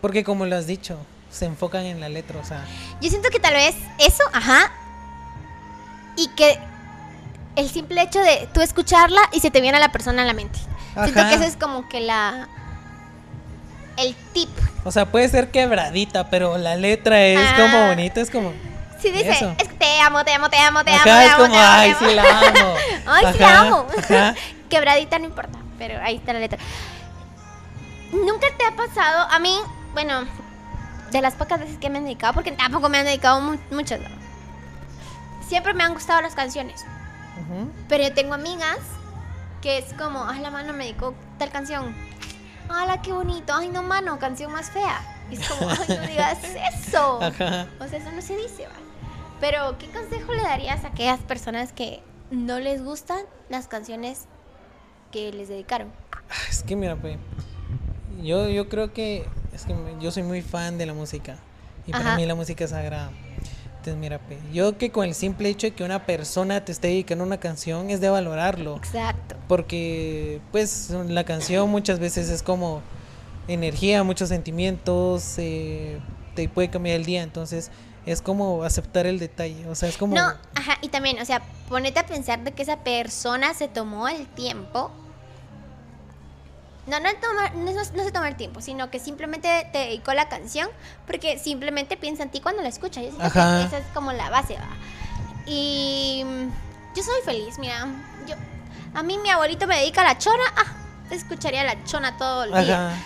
[0.00, 0.98] Porque como lo has dicho,
[1.32, 2.64] se enfocan en la letra, o sea.
[3.00, 4.70] Yo siento que tal vez eso, ajá.
[6.16, 6.58] Y que
[7.56, 10.34] el simple hecho de tú escucharla y se te viene a la persona a la
[10.34, 10.58] mente.
[10.94, 11.28] Siento Ajá.
[11.30, 12.48] que eso es como que la.
[13.96, 14.48] El tip.
[14.84, 17.54] O sea, puede ser quebradita, pero la letra es Ah.
[17.56, 18.52] como bonita, es como.
[19.00, 19.54] Sí, dice, Eso.
[19.58, 21.58] es que te amo, te amo, te amo, te amo, te es amo, como, te
[21.58, 21.98] amo, te ay, amo".
[22.08, 22.74] sí la amo.
[23.06, 23.86] Ay, sí Ajá, la amo.
[23.98, 24.34] ajá.
[24.70, 26.58] Quebradita no importa, pero ahí está la letra.
[28.12, 29.26] ¿Nunca te ha pasado?
[29.30, 29.58] A mí,
[29.94, 30.24] bueno,
[31.12, 34.00] de las pocas veces que me han dedicado, porque tampoco me han dedicado mu- muchas,
[34.00, 34.08] ¿no?
[35.46, 36.84] siempre me han gustado las canciones.
[37.88, 38.78] Pero yo tengo amigas
[39.60, 41.94] que es como, ay, la mano me dedicó tal canción.
[42.70, 43.52] ¡Hala, qué bonito!
[43.54, 44.18] ¡Ay, no, mano!
[44.18, 45.02] Canción más fea.
[45.30, 46.38] Y es como, ¡ay, no digas
[46.86, 47.20] eso!
[47.22, 47.66] Ajá.
[47.80, 48.72] O sea, eso no se dice, ¿va?
[49.40, 53.20] Pero, ¿qué consejo le darías a aquellas personas que no les gustan
[53.50, 54.26] las canciones
[55.10, 55.92] que les dedicaron?
[56.48, 57.18] Es que mira, pues.
[58.22, 59.28] Yo, yo creo que.
[59.52, 61.36] Es que yo soy muy fan de la música.
[61.86, 63.10] Y para mí la música es sagrada.
[63.78, 64.38] Entonces, mira, pues.
[64.52, 67.90] Yo que con el simple hecho de que una persona te esté dedicando una canción
[67.90, 68.76] es de valorarlo.
[68.76, 69.34] Exacto.
[69.48, 72.80] Porque, pues, la canción muchas veces es como
[73.48, 75.34] energía, muchos sentimientos.
[75.38, 75.98] eh,
[76.36, 77.22] te puede cambiar el día.
[77.22, 77.72] Entonces,
[78.06, 79.66] es como aceptar el detalle.
[79.68, 80.14] O sea, es como.
[80.14, 84.08] No, ajá, y también, o sea, ponete a pensar de que esa persona se tomó
[84.08, 84.92] el tiempo.
[86.86, 90.14] No, no, toma- no, no- no se tomó el tiempo, sino que simplemente te dedicó
[90.14, 90.68] la canción
[91.06, 93.00] porque simplemente piensa en ti cuando la escucha.
[93.00, 94.68] Yo siento que esa es como la base, ¿va?
[95.46, 96.48] Y mm,
[96.96, 97.86] yo soy feliz, mira.
[98.26, 98.34] Yo,
[98.94, 100.42] a mí mi abuelito me dedica a la chona.
[100.56, 100.72] Ah,
[101.10, 102.88] escucharía la chona todo el día.
[102.88, 102.96] Ajá.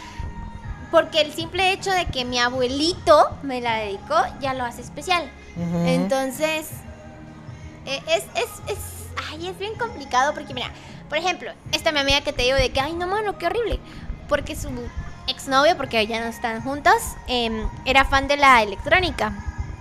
[0.91, 5.31] Porque el simple hecho de que mi abuelito me la dedicó ya lo hace especial.
[5.57, 5.85] Ujú.
[5.87, 6.69] Entonces,
[7.87, 8.79] eh, es, es, es,
[9.31, 10.71] ay, es bien complicado porque, mira,
[11.09, 13.81] por ejemplo, esta mi amiga que te digo de que, ay, no, mano, qué horrible.
[14.29, 14.69] Porque su
[15.29, 16.95] exnovio, porque ya no están juntos,
[17.27, 19.33] em, era fan de la electrónica.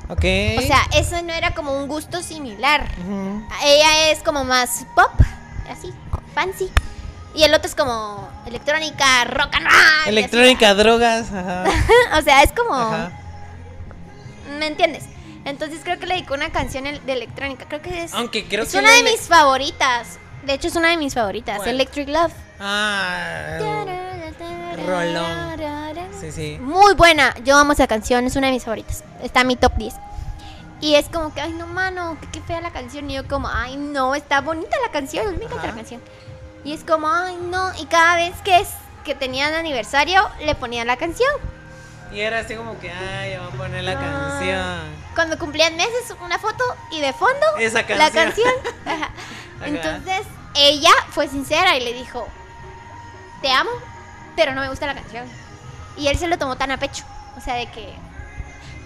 [0.09, 0.23] Ok.
[0.59, 2.87] O sea, eso no era como un gusto similar.
[3.63, 5.11] Ella es como más pop,
[5.69, 5.91] así,
[6.33, 6.69] fancy.
[7.33, 9.75] Y el otro es como electrónica, rock and roll.
[10.01, 10.09] así.
[10.09, 11.31] Electrónica, drogas.
[11.31, 11.63] Ajá.
[12.17, 12.73] o sea, es como...
[12.75, 13.11] Ajá.
[14.57, 15.03] ¿Me entiendes?
[15.43, 17.65] Entonces creo que le dedicó una canción de electrónica.
[17.67, 20.19] Creo que es, Aunque creo es que una de mis favoritas.
[20.45, 21.65] De hecho, es una de mis favoritas.
[21.65, 22.31] Electric Love.
[22.59, 23.57] Ah.
[24.85, 25.55] Rolón.
[26.19, 26.57] Sí, sí.
[26.61, 27.33] Muy buena.
[27.43, 28.25] Yo amo esa canción.
[28.25, 29.03] Es una de mis favoritas.
[29.23, 29.95] Está en mi top 10.
[30.81, 33.09] Y es como que, ay, no, mano, qué fea la canción.
[33.09, 35.25] Y yo como, ay, no, está bonita la canción.
[35.37, 35.67] Me encanta Ajá.
[35.67, 36.01] la canción.
[36.63, 37.71] Y es como, ay, no.
[37.79, 38.69] Y cada vez que, es,
[39.03, 41.31] que tenían aniversario, le ponían la canción.
[42.11, 44.29] Y era así como que, ay, voy a poner la Ah.
[44.37, 45.05] canción.
[45.15, 48.11] Cuando cumplían meses, una foto y de fondo Esa la canción.
[48.13, 48.53] canción.
[48.85, 49.09] Ajá.
[49.57, 49.67] Ajá.
[49.67, 50.21] Entonces
[50.55, 52.27] ella fue sincera y le dijo,
[53.41, 53.71] te amo,
[54.35, 55.27] pero no me gusta la canción.
[55.97, 57.03] Y él se lo tomó tan a pecho.
[57.37, 57.93] O sea, de que,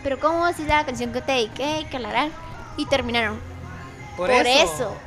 [0.04, 1.88] pero ¿cómo así la canción que te dediqué?
[1.90, 2.30] Que la
[2.78, 3.40] Y terminaron.
[4.18, 4.74] Por, Por, eso.
[4.74, 4.98] eso.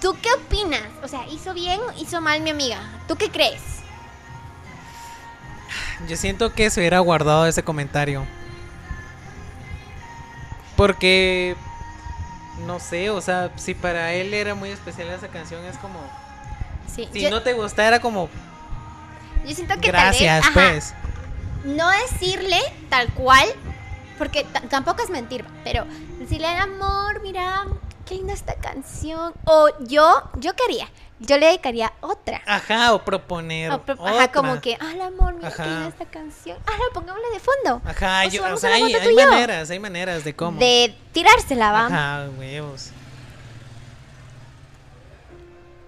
[0.00, 0.82] ¿Tú qué opinas?
[1.02, 2.78] O sea, ¿hizo bien o hizo mal mi amiga?
[3.08, 3.62] ¿Tú qué crees?
[6.06, 8.26] Yo siento que se hubiera guardado ese comentario.
[10.76, 11.56] Porque.
[12.60, 15.98] No sé, o sea, si para él era muy especial esa canción, es como.
[16.94, 18.28] Sí, Si yo, no te gusta, era como.
[19.44, 21.74] yo siento que Gracias, tal vez, ajá, pues.
[21.76, 23.46] no decirle tal cual,
[24.18, 25.84] porque ta- tampoco es mentir, pero
[26.18, 27.66] decirle al amor, mira,
[28.06, 29.34] qué linda esta canción.
[29.44, 30.88] O yo, yo quería,
[31.18, 32.42] yo le dedicaría otra.
[32.46, 33.70] Ajá, o proponer.
[33.72, 35.88] O pro- ajá, como que, al amor, mira Ajá.
[35.88, 36.58] esta canción.
[36.66, 37.82] Ah, pongámosle de fondo.
[37.88, 39.14] Ajá, O yo- subamos o sea, hay, yo.
[39.30, 40.58] maneras, hay maneras de cómo.
[40.60, 41.86] De tirársela, va.
[41.86, 42.90] Ajá, huevos.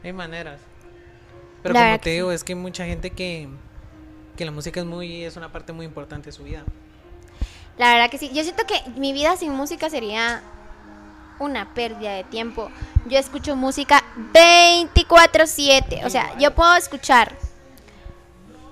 [0.04, 0.60] Hay maneras.
[1.62, 3.48] Pero La como te digo, es que hay mucha gente que,
[4.36, 6.62] que la música es muy es una parte muy importante de su vida.
[7.76, 8.30] La verdad que sí.
[8.32, 10.42] Yo siento que mi vida sin música sería
[11.38, 12.70] una pérdida de tiempo.
[13.06, 16.04] Yo escucho música 24/7.
[16.04, 17.34] O sea, yo puedo escuchar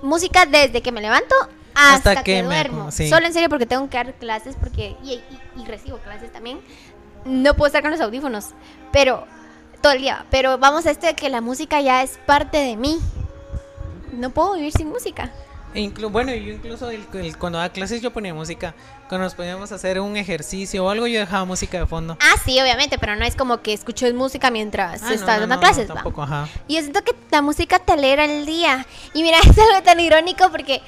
[0.02, 1.34] música desde que me levanto
[1.74, 2.90] hasta, Hasta que, que me duermo.
[2.90, 3.08] sí.
[3.08, 5.22] Solo en serio porque tengo que dar clases porque y, y-
[5.62, 6.60] y recibo clases también.
[7.24, 8.50] No puedo estar con los audífonos,
[8.92, 9.26] pero
[9.82, 10.24] todo el día.
[10.30, 12.98] Pero vamos a esto de que la música ya es parte de mí.
[14.12, 15.30] No puedo vivir sin música.
[15.74, 18.74] E inclu- bueno, yo incluso el- el- cuando daba clases yo ponía música.
[19.08, 22.18] Cuando nos poníamos a hacer un ejercicio o algo, yo dejaba música de fondo.
[22.20, 25.54] Ah, sí, obviamente, pero no es como que escucho música mientras Ah, estás no, dando
[25.56, 26.02] no, clases, no, va.
[26.02, 26.48] tampoco, ajá.
[26.66, 28.84] Y yo siento que la música te alegra el día.
[29.14, 30.82] Y mira, es algo tan irónico porque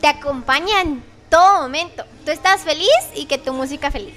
[0.00, 2.04] te acompaña en todo momento.
[2.24, 4.14] Tú estás feliz y que tu música feliz.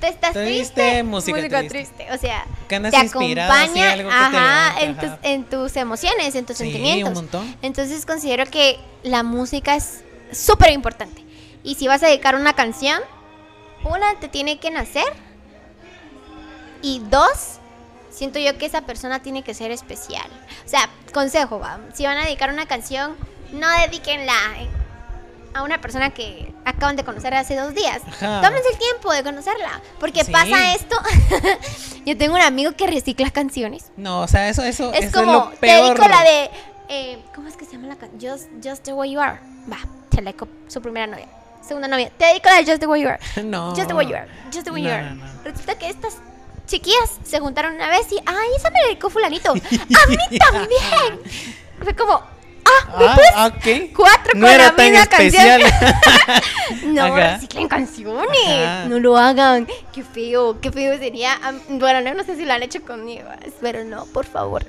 [0.00, 2.06] Tú estás Triste, triste, música triste.
[2.12, 5.18] O sea, Que andas te acompaña algo que te ajá, levante, en, tus, ajá.
[5.22, 7.08] en tus emociones, en tus Sí, sentimientos.
[7.08, 7.56] un montón.
[7.62, 11.22] Entonces considero que la música es súper importante.
[11.66, 13.00] Y si vas a dedicar una canción,
[13.84, 15.04] una te tiene que nacer.
[16.82, 17.58] Y dos,
[18.10, 20.26] siento yo que esa persona tiene que ser especial.
[20.64, 23.16] O sea, consejo, va, si van a dedicar una canción,
[23.52, 24.32] no dediquenla
[25.54, 28.00] a una persona que acaban de conocer hace dos días.
[28.06, 28.42] Ajá.
[28.42, 29.80] Tómense el tiempo de conocerla.
[29.98, 30.30] Porque Sí.
[30.30, 30.96] pasa esto.
[32.06, 33.90] yo tengo un amigo que recicla canciones.
[33.96, 35.84] No, o sea, eso, eso, Es eso como, es lo te peor.
[35.96, 36.50] dedico la de.
[36.90, 38.38] eh, ¿Cómo es que se llama la canción?
[38.38, 39.40] Just, Just the Way You Are.
[39.72, 39.78] Va,
[40.14, 40.34] se la
[40.68, 41.26] su primera novia.
[41.66, 42.10] Segunda novia.
[42.16, 43.18] Te dedico la de Just the Way You Are.
[43.44, 43.74] No.
[43.74, 44.28] Just the Way You Are.
[44.52, 45.10] Just the Way You No, Are.
[45.10, 45.42] no, no.
[45.44, 46.18] Resulta que estas
[46.66, 48.16] chiquillas se juntaron una vez y.
[48.26, 49.50] ¡Ay, esa me dedicó Fulanito!
[49.52, 51.20] ¡A mí también!
[51.82, 52.22] Fue como.
[52.68, 52.96] ¡Ah!
[52.98, 53.92] ¿me Ah, puedes ah, ok.
[53.94, 55.62] Cuatro no con era la tan misma especial.
[55.62, 56.94] canción.
[56.94, 58.26] No, reciclen canciones.
[58.48, 58.84] Ajá.
[58.88, 59.68] No lo hagan.
[59.92, 61.38] Qué feo, qué feo sería.
[61.68, 63.28] Bueno, no, no sé si lo han hecho conmigo.
[63.44, 64.66] Espero no, por favor.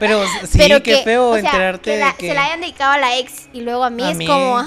[0.00, 2.28] Pero sí, Pero qué que, feo o sea, enterarte que la- de que.
[2.30, 4.26] se la hayan dedicado a la ex y luego a mí A es mí.
[4.26, 4.66] como, ah,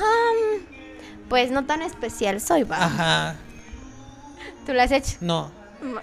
[1.30, 2.78] pues no tan especial soy, va.
[2.86, 3.36] Ajá.
[4.66, 5.18] Tú lo has hecho.
[5.22, 5.52] No.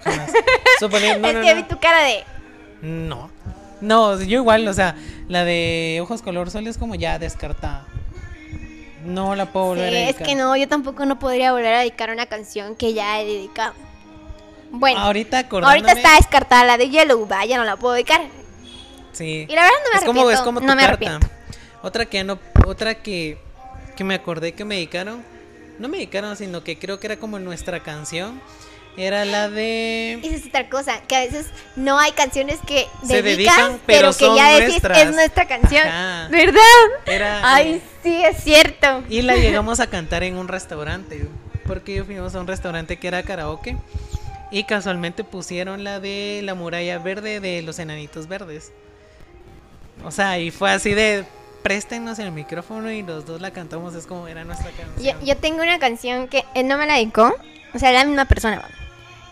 [0.03, 0.31] jamás.
[0.81, 2.23] Es No, que no, vi tu cara de.
[2.81, 3.29] No.
[3.81, 4.95] No, yo igual, o sea,
[5.27, 7.85] la de ojos color sol es como ya descartada.
[9.05, 10.27] No la puedo volver Sí, a es dedicar.
[10.27, 13.73] que no, yo tampoco no podría volver a dedicar una canción que ya he dedicado.
[14.69, 15.89] Bueno, Ahorita acordándome.
[15.89, 18.21] ahorita está descartada la de Yellow, va, ya no la puedo dedicar.
[19.11, 19.45] Sí.
[19.49, 20.31] Y la verdad no me es como, arrepiento.
[20.31, 20.93] es como tu no me carta.
[20.93, 21.27] arrepiento.
[21.81, 23.39] Otra que no, otra que,
[24.01, 25.23] que me acordé que me dedicaron.
[25.77, 28.41] No me dedicaron, sino que creo que era como nuestra canción.
[28.97, 30.13] Era la de.
[30.23, 34.17] Esa es otra cosa, que a veces no hay canciones que Se dedican, pero, pero
[34.17, 34.97] que ya decís nuestras.
[34.97, 35.87] es nuestra canción.
[35.87, 36.29] Ajá.
[36.31, 36.61] ¿Verdad?
[37.05, 37.41] Era.
[37.43, 39.03] Ay, sí, es cierto.
[39.07, 41.27] Y la llegamos a cantar en un restaurante.
[41.67, 43.77] Porque fuimos a un restaurante que era karaoke.
[44.49, 48.71] Y casualmente pusieron la de la muralla verde de los enanitos verdes.
[50.03, 51.23] O sea, y fue así de
[51.61, 53.93] préstenos el micrófono y los dos la cantamos.
[53.95, 55.17] Es como era nuestra canción.
[55.23, 57.33] yo tengo una canción que él no me la dedicó,
[57.73, 58.63] o sea, la misma persona,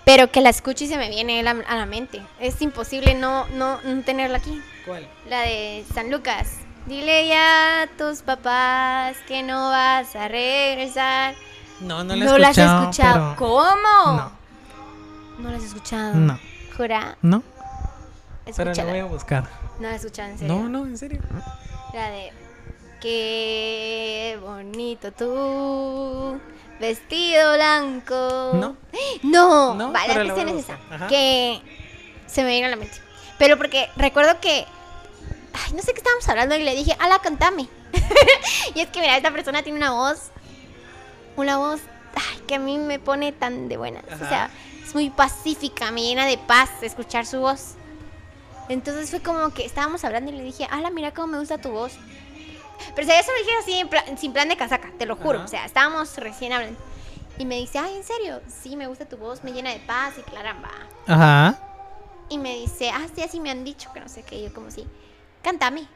[0.05, 2.21] pero que la escucho y se me viene a, la mente.
[2.39, 4.61] Es imposible no, no, no tenerla aquí.
[4.85, 5.07] ¿Cuál?
[5.27, 6.57] La de San Lucas.
[6.85, 11.35] Dile ya a tus papás que no vas a regresar.
[11.81, 13.35] No, no la he No las he escuchado, escuchado.
[13.37, 14.17] pero- ¿Cómo?
[14.17, 14.31] No,
[15.39, 16.13] No las he escuchado.
[16.15, 16.39] no,
[16.75, 17.43] Jura, no.
[18.45, 18.91] Pero la escúchala.
[18.91, 19.43] voy a buscar.
[19.79, 20.55] No la he escuchado, en serio.
[20.55, 21.21] No, no, en serio.
[21.93, 22.31] La de
[23.01, 26.37] Qué bonito tú,
[26.81, 28.51] vestido blanco.
[28.55, 28.75] No.
[29.23, 30.77] No, No, vale, la canción es esa.
[30.91, 31.07] Ajá.
[31.07, 31.61] Que
[32.27, 32.97] se me viene a la mente.
[33.37, 34.65] Pero porque recuerdo que.
[35.53, 37.69] Ay, no sé qué estábamos hablando y le dije, ala, cantame.
[38.75, 40.31] y es que, mira, esta persona tiene una voz.
[41.37, 41.79] Una voz
[42.15, 44.03] ay, que a mí me pone tan de buenas.
[44.09, 44.29] O Ajá.
[44.29, 44.49] sea,
[44.83, 47.75] es muy pacífica, me llena de paz escuchar su voz.
[48.69, 51.69] Entonces fue como que estábamos hablando y le dije, ala, mira cómo me gusta tu
[51.71, 51.93] voz.
[52.95, 55.15] Pero o sea, eso lo dije así, en plan- sin plan de casaca, te lo
[55.17, 55.39] juro.
[55.39, 55.45] Ajá.
[55.45, 56.79] O sea, estábamos recién hablando.
[57.37, 58.41] Y me dice, ay, ¿en serio?
[58.47, 60.69] Sí, me gusta tu voz, me llena de paz y claramba.
[61.07, 61.57] Ajá.
[62.29, 64.35] Y me dice, ah, sí, así me han dicho, que no sé qué.
[64.35, 64.85] Y yo como sí,
[65.41, 65.87] cántame.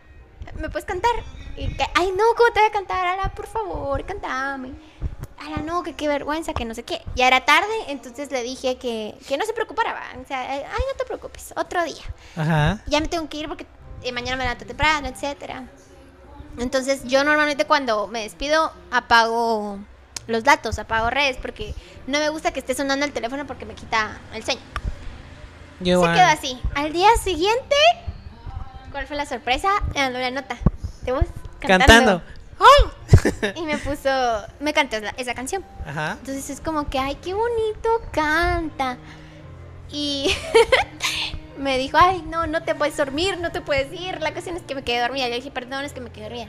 [0.56, 1.12] ¿Me puedes cantar?
[1.56, 3.06] Y que, ay, no, ¿cómo te voy a cantar?
[3.06, 4.72] Ala, por favor, cántame.
[5.46, 7.02] Ala, no, que qué vergüenza, que no sé qué.
[7.16, 10.22] Ya era tarde, entonces le dije que, que no se preocupara, va.
[10.22, 12.04] O sea, ay, no te preocupes, otro día.
[12.36, 12.82] Ajá.
[12.88, 13.66] Ya me tengo que ir porque
[14.04, 15.66] eh, mañana me levanto temprano, etcétera.
[16.58, 19.80] Entonces yo normalmente cuando me despido apago
[20.28, 21.74] los datos, apago redes porque
[22.08, 24.62] no me gusta que esté sonando el teléfono porque me quita el sueño.
[25.80, 26.62] Yo Se quedó así.
[26.76, 27.76] Al día siguiente,
[28.92, 29.70] ¿cuál fue la sorpresa?
[29.94, 30.58] Me mandó una nota
[31.02, 31.26] de voz
[31.60, 32.22] Cantando.
[33.56, 34.10] Y me puso,
[34.60, 35.64] me cantó esa, canción.
[35.86, 36.18] Ajá.
[36.20, 38.98] Entonces es como que, ay, qué bonito canta.
[39.92, 40.36] Y
[41.58, 44.20] me dijo, ay, no, no te puedes dormir, no te puedes ir.
[44.22, 45.28] La cuestión es que me quedé dormida.
[45.28, 46.48] Le dije, perdón, es que me quedé dormida.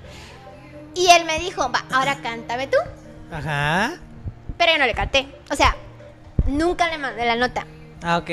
[0.94, 2.78] Y él me dijo, va, ahora cántame tú.
[3.32, 3.94] Ajá.
[4.56, 5.26] Pero yo no le canté.
[5.50, 5.74] O sea,
[6.46, 7.66] nunca le mandé la nota.
[8.02, 8.30] Ah, ok.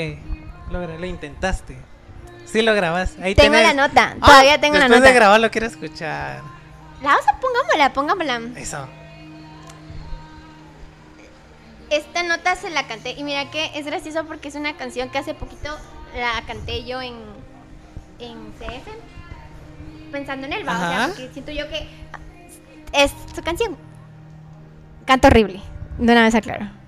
[0.70, 1.76] Lo, lo intentaste.
[2.46, 3.14] Sí lo grabas.
[3.20, 5.08] Ahí Tengo tenés- la nota, Ah, todavía tengo la Después nota.
[5.08, 6.40] de grabarlo quiero escuchar.
[7.02, 8.60] La vamos a pongámosla, pongámosla.
[8.60, 8.88] Eso.
[11.90, 13.10] Esta nota se la canté.
[13.12, 15.76] Y mira que es gracioso porque es una canción que hace poquito
[16.14, 17.14] la canté yo en,
[18.18, 18.88] en CF.
[20.12, 20.76] Pensando en él, ¿va?
[20.76, 21.88] O sea, porque siento yo que
[22.92, 23.76] es su canción.
[25.04, 25.60] Canto horrible.
[25.98, 26.82] De una vez aclaro.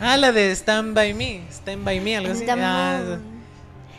[0.00, 1.42] Ah, la de Stand By Me.
[1.50, 2.46] Stand By Me, algo así.
[2.48, 3.18] Ah,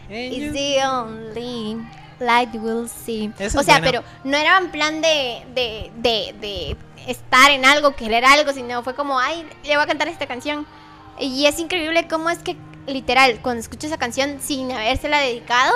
[0.10, 1.78] is the only
[2.20, 3.32] light we'll see.
[3.40, 3.86] Esa o sea, buena.
[3.86, 8.84] pero no era en plan de, de, de, de estar en algo, querer algo, sino
[8.84, 10.66] fue como, ay, le voy a cantar esta canción.
[11.20, 12.56] Y es increíble cómo es que,
[12.88, 15.74] literal, cuando escucho esa canción sin habérsela dedicado,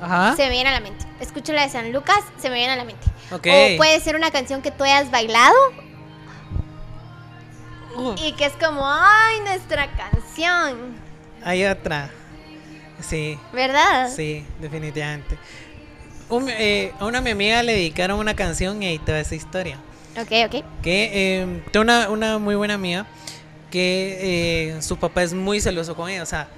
[0.00, 0.34] Ajá.
[0.36, 1.04] se me viene a la mente.
[1.20, 3.06] Escucho la de San Lucas, se me viene a la mente.
[3.30, 3.46] Ok.
[3.46, 5.54] O puede ser una canción que tú hayas bailado
[8.18, 10.94] y que es como, ay, nuestra canción,
[11.44, 12.10] hay otra.
[13.00, 14.10] Sí, ¿verdad?
[14.14, 15.36] sí, definitivamente.
[16.28, 19.78] Un- eh, a una mi amiga le dedicaron una canción y ahí toda esa historia.
[20.18, 20.64] Ok, ok.
[20.82, 21.10] Que
[21.42, 23.06] eh, tengo una, una muy buena amiga
[23.70, 26.22] que eh, su papá es muy celoso con ella.
[26.22, 26.48] O sea,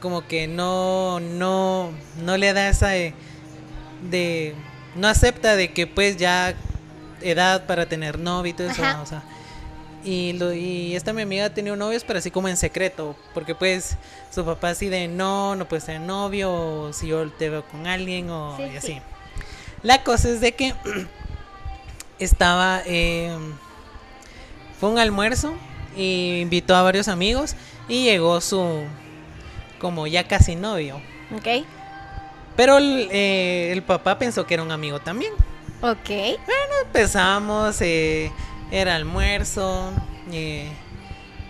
[0.00, 1.90] como que no, no,
[2.22, 3.14] no le da esa de,
[4.10, 4.54] de-
[4.96, 6.54] no acepta de que pues ya
[7.22, 8.82] edad para tener novio y todo eso.
[9.02, 9.22] O sea,
[10.04, 13.16] y, lo, y esta mi amiga ha tenido novios, pero así como en secreto.
[13.32, 13.96] Porque pues
[14.30, 17.86] su papá así de no, no puedes tener novio, o si yo te veo con
[17.86, 18.76] alguien, o Sí, y sí.
[18.76, 19.00] así.
[19.82, 20.74] La cosa es de que
[22.18, 23.36] estaba, eh,
[24.78, 25.54] fue un almuerzo
[25.96, 27.54] y invitó a varios amigos
[27.88, 28.84] y llegó su,
[29.78, 31.00] como ya casi novio.
[31.36, 31.64] Ok.
[32.56, 35.32] Pero el, eh, el papá pensó que era un amigo también.
[35.82, 36.10] Ok.
[36.86, 38.30] Empezamos, eh,
[38.74, 39.92] era almuerzo,
[40.32, 40.68] eh,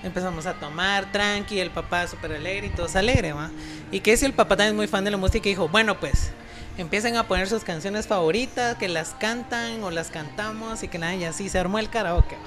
[0.02, 3.50] empezamos a tomar tranqui, el papá súper alegre y todos alegre, ¿va?
[3.90, 5.98] Y que si el papá también es muy fan de la música y dijo, bueno
[5.98, 6.32] pues,
[6.76, 11.14] empiecen a poner sus canciones favoritas, que las cantan o las cantamos y que nada,
[11.14, 12.42] y así se armó el karaoke, ¿va?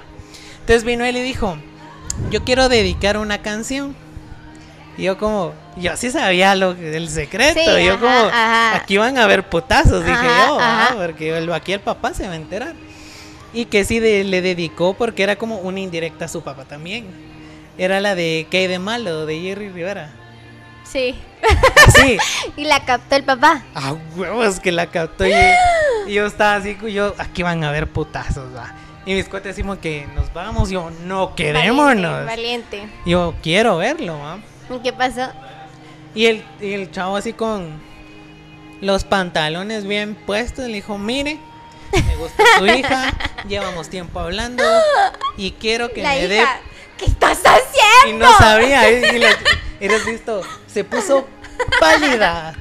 [0.60, 1.58] Entonces vino él y dijo,
[2.30, 3.96] yo quiero dedicar una canción.
[4.96, 8.76] Y yo como, yo sí sabía lo el secreto, Sí, yo ajá, como, ajá.
[8.76, 10.58] aquí van a haber putazos, dije yo,
[10.96, 12.74] porque aquí el papá se va a enterar.
[13.52, 17.06] Y que sí de- le dedicó porque era como una indirecta a su papá también.
[17.78, 19.24] Era la de ¿Qué hay de malo?
[19.26, 20.12] de Jerry Rivera.
[20.84, 21.14] Sí.
[22.56, 23.62] Y la captó el papá.
[23.74, 25.32] A huevos que la captó y,
[26.06, 28.74] y yo estaba así, yo, aquí van a haber putazos, va.
[29.06, 32.26] Y mis cuates decimos que nos vamos, yo, no quedémonos.
[32.26, 32.78] Valiente.
[32.78, 33.00] valiente.
[33.06, 34.38] Yo quiero verlo, va.
[34.74, 35.30] ¿Y qué pasó?
[36.14, 37.80] Y el, y el chavo así con
[38.80, 41.38] los pantalones bien puestos, le dijo, mire,
[41.92, 43.12] me gusta su hija,
[43.48, 44.64] llevamos tiempo hablando
[45.36, 46.44] y quiero que la me dé...
[46.96, 48.08] ¿Qué estás haciendo?
[48.08, 49.36] Y no sabía, y, y la-
[49.78, 51.28] eres visto, se puso
[51.78, 52.54] pálida.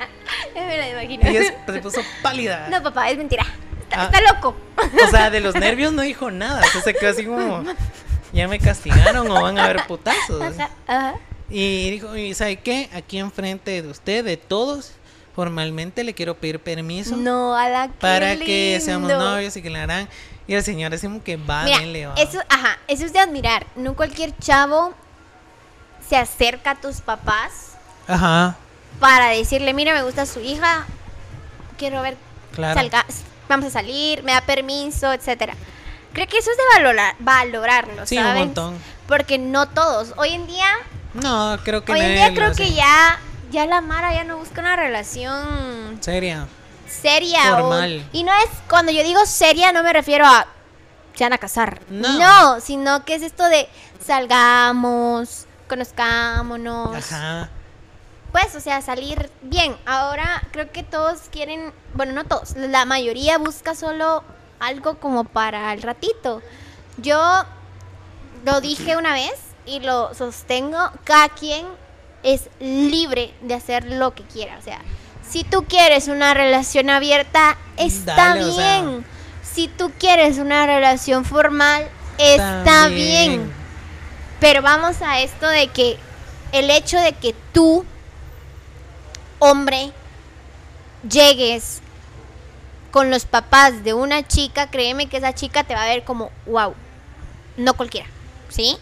[0.54, 1.28] Me la imagino.
[1.28, 2.66] Ella se se puso pálida.
[2.68, 3.44] No, papá, es mentira.
[3.82, 4.10] Está, Ah.
[4.12, 4.56] está loco.
[5.04, 6.56] O sea, de los nervios no dijo nada.
[6.64, 7.62] Entonces se quedó así como,
[8.32, 10.42] ya me castigaron o van a haber putazos.
[10.88, 11.14] Ajá.
[11.48, 12.88] Y dijo, ¿y sabe qué?
[12.92, 14.94] Aquí enfrente de usted, de todos,
[15.36, 19.70] formalmente le quiero pedir permiso No, a la que para que seamos novios y que
[19.70, 20.08] le harán.
[20.48, 22.14] Y el señor decimos que va, Mira, denle, va.
[22.14, 23.66] eso, ajá, eso es de admirar.
[23.76, 24.94] No cualquier chavo
[26.08, 27.72] se acerca a tus papás
[28.08, 28.56] Ajá,
[29.00, 30.86] para decirle, mira, me gusta su hija,
[31.76, 32.16] quiero ver,
[32.54, 32.78] claro.
[32.80, 33.04] salga,
[33.48, 35.54] vamos a salir, me da permiso, etcétera.
[36.14, 38.74] Creo que eso es de valorar, valorarlo, Sí, un montón.
[39.06, 40.14] Porque no todos.
[40.16, 40.68] Hoy en día,
[41.12, 43.18] No, creo que hoy en día creo que ya,
[43.50, 46.46] ya la Mara ya no busca una relación Seria.
[46.88, 47.54] seria.
[47.56, 48.08] o- Formal.
[48.12, 50.46] y no es, cuando yo digo seria, no me refiero a
[51.14, 51.80] se van a casar.
[51.88, 52.60] No.
[52.60, 53.68] sino que es esto de
[54.04, 56.94] salgamos, conozcámonos.
[56.96, 57.48] Ajá.
[58.32, 59.74] Pues, o sea, salir bien.
[59.86, 64.24] Ahora creo que todos quieren, bueno, no todos, la mayoría busca solo
[64.60, 66.42] algo como para el ratito.
[66.98, 67.44] Yo
[68.44, 69.32] lo dije una vez
[69.64, 71.66] y lo sostengo, cada quien
[72.26, 74.58] es libre de hacer lo que quiera.
[74.58, 74.80] O sea,
[75.26, 78.82] si tú quieres una relación abierta, está Dale, o sea.
[78.82, 79.06] bien.
[79.42, 83.30] Si tú quieres una relación formal, está También.
[83.32, 83.52] bien.
[84.40, 85.98] Pero vamos a esto de que
[86.50, 87.84] el hecho de que tú,
[89.38, 89.92] hombre,
[91.08, 91.80] llegues
[92.90, 96.30] con los papás de una chica, créeme que esa chica te va a ver como,
[96.46, 96.74] wow,
[97.56, 98.08] no cualquiera,
[98.48, 98.76] ¿sí?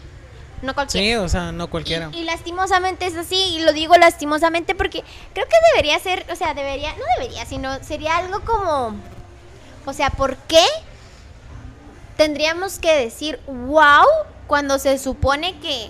[0.61, 1.05] No cualquiera.
[1.05, 2.09] Sí, o sea, no cualquiera.
[2.13, 5.03] Y, y lastimosamente es así, y lo digo lastimosamente porque
[5.33, 8.95] creo que debería ser, o sea, debería, no debería, sino sería algo como,
[9.85, 10.63] o sea, ¿por qué
[12.17, 14.05] tendríamos que decir wow
[14.47, 15.89] cuando se supone que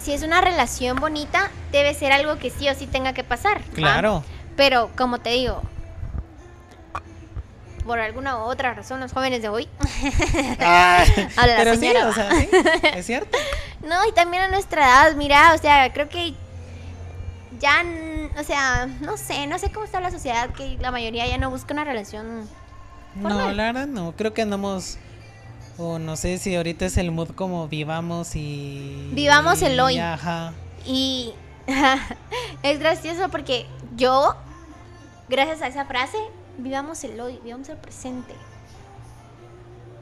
[0.00, 3.58] si es una relación bonita debe ser algo que sí o sí tenga que pasar?
[3.58, 3.74] ¿va?
[3.74, 4.24] Claro.
[4.56, 5.62] Pero como te digo,
[7.88, 9.66] por alguna u otra razón los jóvenes de hoy.
[10.60, 11.04] Ah,
[11.36, 12.08] A la pero sí, señora.
[12.08, 12.48] o sea, sí,
[12.94, 13.36] es cierto.
[13.82, 16.34] No, y también a nuestra edad, mira, o sea, creo que
[17.60, 17.84] ya,
[18.38, 21.48] o sea, no sé, no sé cómo está la sociedad, que la mayoría ya no
[21.50, 22.48] busca una relación.
[23.14, 24.98] No, la verdad no, creo que andamos
[25.78, 29.98] o no sé si ahorita es el mood como vivamos y Vivamos el hoy.
[29.98, 30.52] Ajá.
[30.84, 31.32] Y
[32.62, 33.66] es gracioso porque
[33.96, 34.34] yo,
[35.28, 36.18] gracias a esa frase,
[36.58, 38.34] vivamos el hoy, vivamos el presente.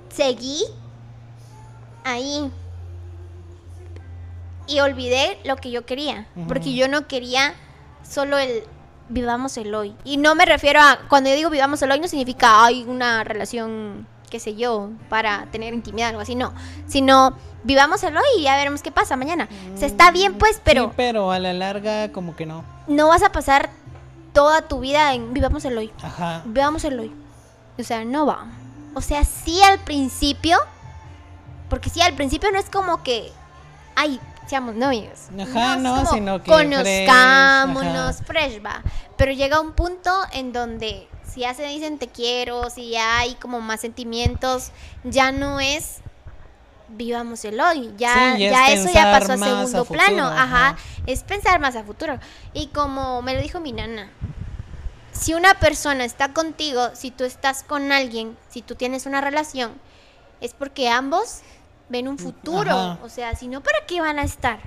[0.09, 0.65] Seguí
[2.05, 2.51] ahí
[4.67, 7.55] y olvidé lo que yo quería, porque yo no quería
[8.09, 8.65] solo el
[9.09, 9.95] vivamos el hoy.
[10.05, 13.23] Y no me refiero a, cuando yo digo vivamos el hoy, no significa hay una
[13.23, 16.53] relación, qué sé yo, para tener intimidad o algo así, no,
[16.87, 19.49] sino vivamos el hoy y ya veremos qué pasa mañana.
[19.75, 22.65] O sea, está bien pues, pero Sí, pero a la larga como que no.
[22.89, 23.71] no vas a pasar
[24.37, 26.43] toda tu vida en vivamos el hoy, Ajá.
[26.45, 27.13] vivamos el hoy.
[27.79, 28.47] O sea, no va.
[28.95, 30.59] O sea, sí al principio,
[31.71, 33.33] porque sí al principio no es como que,
[33.95, 35.29] ay, seamos novios.
[35.41, 38.83] Ajá, no, como, sino que Conozcámonos, fresh, fresh, va.
[39.17, 43.37] Pero llega un punto en donde si ya se dicen te quiero, si ya hay
[43.37, 44.71] como más sentimientos,
[45.03, 46.01] ya no es
[46.89, 50.27] vivamos el hoy, ya, Sí, ya ya es eso ya pasó a segundo futuro, plano,
[50.27, 50.43] ajá.
[50.71, 50.77] ajá.
[51.07, 52.19] es pensar más a futuro.
[52.55, 54.11] Y como me lo dijo mi nana,
[55.13, 59.73] si una persona está contigo, si tú estás con alguien, si tú tienes una relación,
[60.41, 61.41] es porque ambos
[61.89, 62.71] ven un futuro.
[62.71, 62.99] Ajá.
[63.03, 64.59] O sea, si no, ¿para qué van a estar?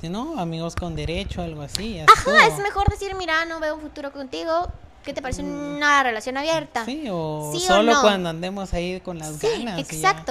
[0.00, 2.00] Si no, amigos con derecho, algo así.
[2.00, 4.68] Ajá, es mejor decir, mira, no veo un futuro contigo.
[5.04, 6.82] ¿Qué te parece una relación abierta?
[6.82, 6.86] Mm.
[6.86, 8.00] Sí, o ¿Sí o solo no?
[8.02, 9.76] cuando andemos ahí con las Sí, ganas.
[9.88, 10.24] ya.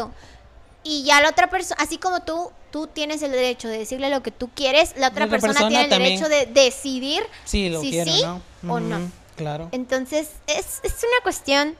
[0.84, 4.24] Y ya la otra persona, así como tú, tú tienes el derecho de decirle lo
[4.24, 6.20] que tú quieres, la otra, La otra persona, persona tiene el también.
[6.22, 8.42] derecho de decidir Sí, lo si quiero, sí ¿no?
[8.74, 9.12] o no.
[9.36, 9.70] Claro.
[9.72, 11.76] Entonces, es, es una cuestión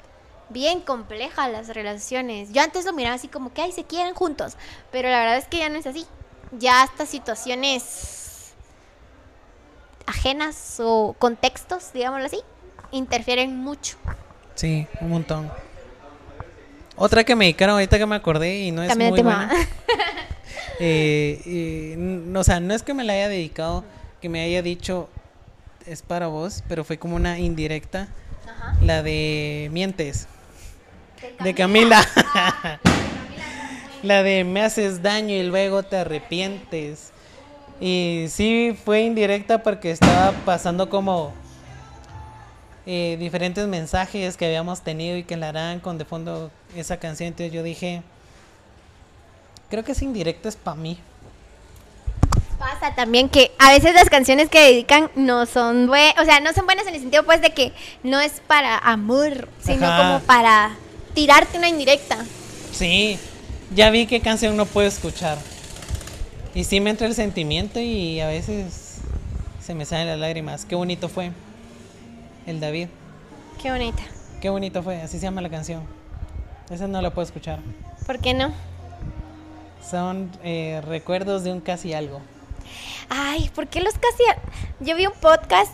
[0.50, 2.52] bien compleja las relaciones.
[2.52, 4.54] Yo antes lo miraba así como que, ay, se quieren juntos.
[4.92, 6.06] Pero la verdad es que ya no es así.
[6.52, 8.54] Ya hasta situaciones
[10.06, 12.40] ajenas o contextos, digámoslo así,
[12.92, 13.98] interfieren mucho.
[14.56, 15.52] Sí, un montón.
[17.00, 19.48] Otra que me dedicaron ahorita que me acordé y no es de muy tema.
[19.48, 19.68] buena.
[20.82, 23.84] Eh, eh, o sea, no es que me la haya dedicado,
[24.22, 25.10] que me haya dicho
[25.86, 28.08] es para vos, pero fue como una indirecta.
[28.48, 28.78] Ajá.
[28.82, 30.30] La de mientes.
[31.42, 32.02] De Camila.
[34.04, 37.12] la de me haces daño y luego te arrepientes.
[37.82, 41.34] Y sí fue indirecta porque estaba pasando como
[42.86, 47.28] eh, diferentes mensajes que habíamos tenido y que la harán con de fondo esa canción.
[47.28, 48.02] Entonces yo dije,
[49.70, 50.98] creo que esa indirecta es para mí.
[52.58, 56.52] Pasa también que a veces las canciones que dedican no son buenas, o sea, no
[56.52, 57.72] son buenas en el sentido pues de que
[58.04, 59.98] no es para amor, sino Ajá.
[59.98, 60.76] como para
[61.14, 62.18] tirarte una indirecta.
[62.74, 63.18] Sí,
[63.74, 65.38] ya vi qué canción no puedo escuchar.
[66.54, 68.98] Y sí me entra el sentimiento y a veces
[69.62, 70.66] se me salen las lágrimas.
[70.66, 71.32] Qué bonito fue.
[72.46, 72.88] El David.
[73.62, 74.02] Qué bonita.
[74.42, 75.02] Qué bonito fue.
[75.02, 75.84] Así se llama la canción.
[76.70, 77.60] Esa no la puedo escuchar.
[78.06, 78.52] ¿Por qué no?
[79.90, 82.22] Son eh, recuerdos de un casi algo.
[83.10, 84.24] Ay, ¿por qué los casi?
[84.80, 85.72] Yo vi un podcast,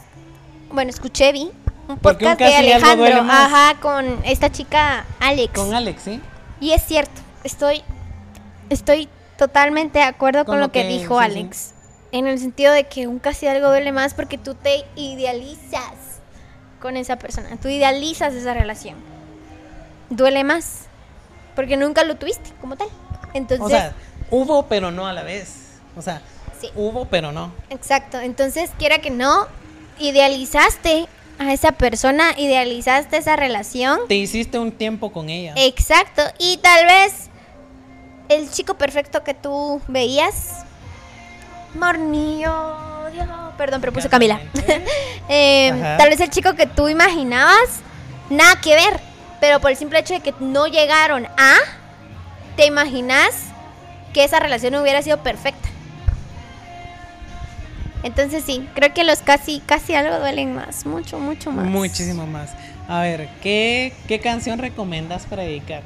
[0.72, 1.52] bueno, escuché, vi
[1.88, 3.52] un Porque un podcast de casi algo duele Alejandro, más.
[3.54, 5.54] ajá, con esta chica Alex.
[5.54, 6.22] Con Alex, ¿sí?
[6.62, 7.82] Y es cierto, estoy,
[8.70, 11.40] estoy totalmente de acuerdo con, Con lo que, que- dijo sí, sí.
[11.40, 11.72] Alex.
[12.14, 15.92] En el sentido de que un casi algo duele más porque tú te idealizas
[16.86, 17.58] con esa persona.
[17.60, 18.94] Tú idealizas esa relación.
[20.12, 20.82] Duele más.
[21.56, 22.90] Porque nunca lo tuviste como tal.
[23.34, 23.94] Entonces, O sea,
[24.30, 25.80] hubo pero no a la vez.
[25.98, 26.22] O sea,
[26.62, 26.70] Sí.
[26.76, 27.52] hubo pero no.
[27.72, 28.20] exacto.
[28.20, 29.48] Entonces, quiera que no,
[29.98, 31.08] idealizaste
[31.40, 34.02] a esa persona, idealizaste esa relación.
[34.08, 35.56] Te hiciste un tiempo con ella.
[35.58, 36.22] Exacto.
[36.38, 37.30] Y tal vez
[38.30, 40.64] el chico perfecto que tú veías.
[41.76, 42.54] Mornillo.
[43.58, 44.40] Perdón, pero puse Camila.
[45.28, 45.98] Eh, Ajá.
[45.98, 47.80] tal vez el chico que tú imaginabas,
[48.30, 49.00] nada que ver.
[49.42, 51.56] Pero por el simple hecho de que no llegaron a,
[52.56, 53.30] te imaginas
[54.14, 55.68] que esa relación hubiera sido perfecta.
[58.04, 61.66] Entonces sí, creo que los casi, casi algo duelen más, mucho, mucho más.
[61.66, 62.52] Muchísimo más.
[62.88, 65.82] A ver, ¿qué, qué canción recomiendas para dedicar?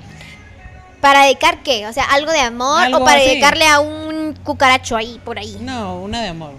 [1.00, 1.88] ¿Para dedicar qué?
[1.88, 3.30] O sea, algo de amor Algo o para así.
[3.30, 3.99] dedicarle a un
[4.44, 5.58] cucaracho ahí, por ahí.
[5.62, 6.54] No, una de amor.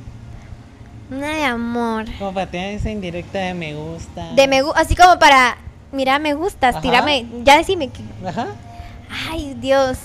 [1.11, 2.07] Una de amor.
[2.18, 4.33] Como para tener esa indirecta de me gusta.
[4.35, 5.57] De me así como para,
[5.93, 6.83] mira, me gustas, Ajá.
[6.83, 8.03] tírame, ya decime que...
[8.26, 8.49] Ajá.
[9.28, 9.99] Ay, Dios.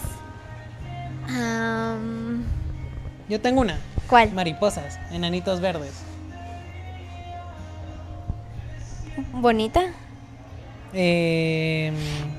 [3.29, 3.77] Yo tengo una.
[4.07, 4.31] ¿Cuál?
[4.33, 5.93] Mariposas, enanitos verdes.
[9.31, 9.81] ¿Bonita?
[10.93, 11.91] Eh,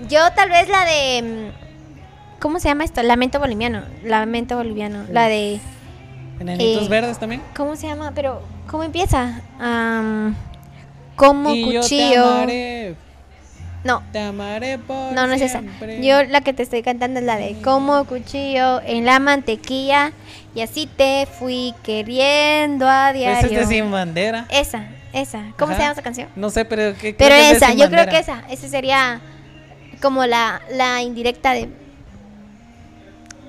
[0.08, 1.52] Yo tal vez la de...
[2.40, 3.02] ¿Cómo se llama esto?
[3.02, 3.82] Lamento boliviano.
[4.04, 5.04] Lamento boliviano.
[5.10, 5.58] La de...
[6.38, 7.40] Enanitos Eh, verdes también.
[7.56, 8.12] ¿Cómo se llama?
[8.14, 9.40] Pero, ¿cómo empieza?
[9.58, 10.34] Am,
[11.16, 12.26] como Y yo te cuchillo.
[12.26, 12.94] amaré,
[13.84, 15.62] No, te amaré por no, no es esa.
[16.02, 20.12] Yo la que te estoy cantando es la de como cuchillo en la mantequilla
[20.54, 23.60] y así te fui queriendo a Pues diario.
[23.60, 24.44] es de Sin Bandera.
[24.50, 25.42] Esa, esa.
[25.58, 25.76] ¿Cómo Ajá.
[25.76, 26.28] se llama esa canción?
[26.36, 29.20] No sé, pero que Pero es esa, yo creo que esa, esa sería
[30.02, 31.70] como la, la indirecta de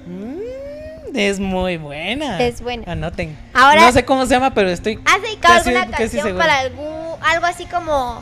[0.07, 2.39] Mm, es muy buena.
[2.39, 2.91] Es buena.
[2.91, 3.37] Anoten.
[3.53, 4.99] Ahora- no sé cómo se llama, pero estoy.
[5.05, 6.87] ¿Has dedicado alguna casi canción para algún
[7.21, 8.21] algo así como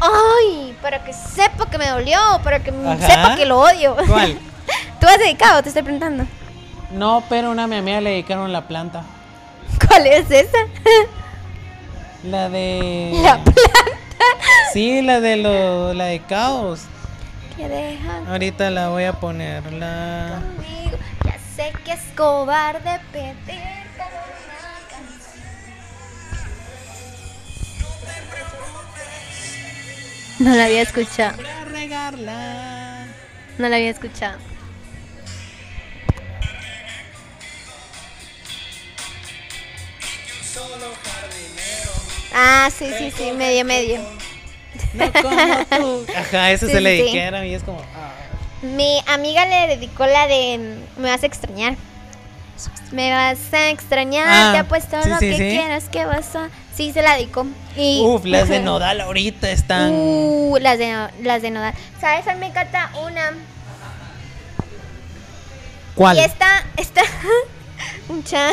[0.00, 3.06] ay, para que sepa que me dolió, para que Ajá.
[3.06, 3.96] sepa que lo odio?
[4.08, 4.36] ¿Cuál?
[5.00, 5.62] ¿Tú has dedicado?
[5.62, 6.24] Te estoy preguntando.
[6.92, 9.02] No, pero una mi amiga le dedicaron la planta.
[9.88, 10.58] ¿Cuál es esa?
[12.24, 13.12] La de.
[13.22, 13.40] La
[14.72, 16.82] Sí, la de lo, la de caos.
[17.56, 19.62] que dejan Ahorita la voy a poner.
[19.74, 20.40] La.
[20.56, 20.73] conmigo.
[21.56, 23.34] Sé que es cobarde pedir
[23.96, 25.44] una canción.
[30.40, 31.36] No la había escuchado.
[33.58, 34.38] No la había escuchado.
[42.32, 44.00] Ah, sí, sí, sí, medio, medio.
[44.92, 46.06] No como tú.
[46.16, 47.80] Ajá, esa Sí, se le sí, dedicaron y es como.
[48.64, 50.58] Mi amiga le dedicó la de
[50.96, 51.76] mm, Me vas a extrañar.
[52.92, 55.48] Me vas a extrañar, Ah, te apuesto sí, lo sí, que sí.
[55.50, 56.48] quieras que vas a.
[56.76, 57.46] Sí, se la dedicó.
[57.76, 58.00] Y...
[58.00, 59.90] Uf, las de Nodal ahorita están.
[59.92, 61.74] Uh, las de, las de Nodal.
[62.00, 62.26] ¿Sabes?
[62.28, 63.32] A mí me encanta una.
[65.94, 66.16] ¿Cuál?
[66.16, 67.02] Y esta, esta,
[68.08, 68.50] mucha,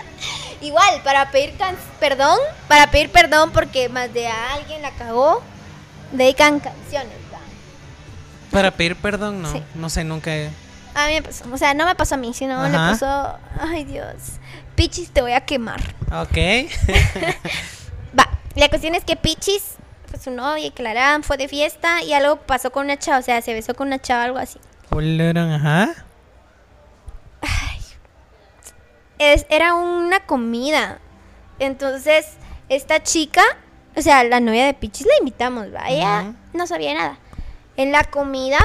[0.60, 2.38] igual, para pedir can- perdón,
[2.68, 5.42] para pedir perdón porque más de alguien la cagó,
[6.12, 7.12] dedican canciones.
[8.54, 9.52] Para pedir perdón, no.
[9.52, 9.62] Sí.
[9.74, 10.34] No sé, nunca.
[10.34, 10.50] he-
[10.94, 13.84] A mí me pasó, o sea, no me pasó a mí, sino le pasó, ay
[13.84, 14.14] Dios,
[14.76, 15.80] Pichis te voy a quemar.
[16.12, 16.36] Ok.
[18.18, 19.74] Va, la cuestión es que Pichis,
[20.10, 23.22] pues su novia y Clara fue de fiesta y algo pasó con una chava, o
[23.22, 24.58] sea, se besó con una chava, algo así.
[25.54, 25.92] Ajá.
[29.18, 30.98] es, era una comida.
[31.58, 32.26] Entonces,
[32.68, 33.42] esta chica,
[33.96, 35.88] o sea, la novia de Pichis, la invitamos, ¿va?
[35.88, 36.34] Ella Ujú.
[36.52, 37.18] no sabía nada.
[37.76, 38.58] En la comida,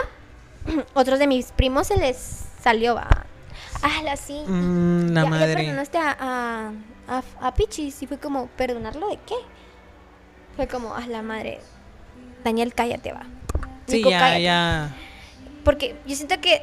[0.93, 2.17] otros de mis primos se les
[2.61, 3.07] salió, va.
[3.81, 4.43] Ah, la sí.
[4.45, 5.55] Mm, la ya, ya madre.
[5.55, 6.71] perdonaste a, a,
[7.07, 8.01] a, a Pichis.
[8.03, 9.35] Y fue como, ¿perdonarlo de qué?
[10.55, 11.59] Fue como, ah, la madre.
[12.43, 13.23] Daniel, cállate, va.
[13.87, 14.43] Sí, Nico, ya, cállate.
[14.43, 14.95] ya.
[15.63, 16.61] Porque yo siento que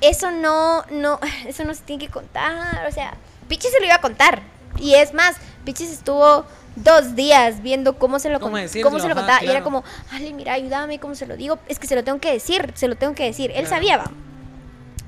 [0.00, 2.86] eso no, no, eso no se tiene que contar.
[2.88, 3.14] O sea,
[3.48, 4.42] Pichis se lo iba a contar.
[4.78, 6.44] Y es más, Pichis estuvo
[6.76, 9.44] dos días viendo cómo se lo, ¿Cómo con- cómo se lo Ajá, contaba.
[9.44, 11.58] Y era como, Ale, mira, ayúdame, ¿cómo se lo digo?
[11.68, 13.50] Es que se lo tengo que decir, se lo tengo que decir.
[13.50, 13.68] Él Claro.
[13.70, 14.10] sabía, va.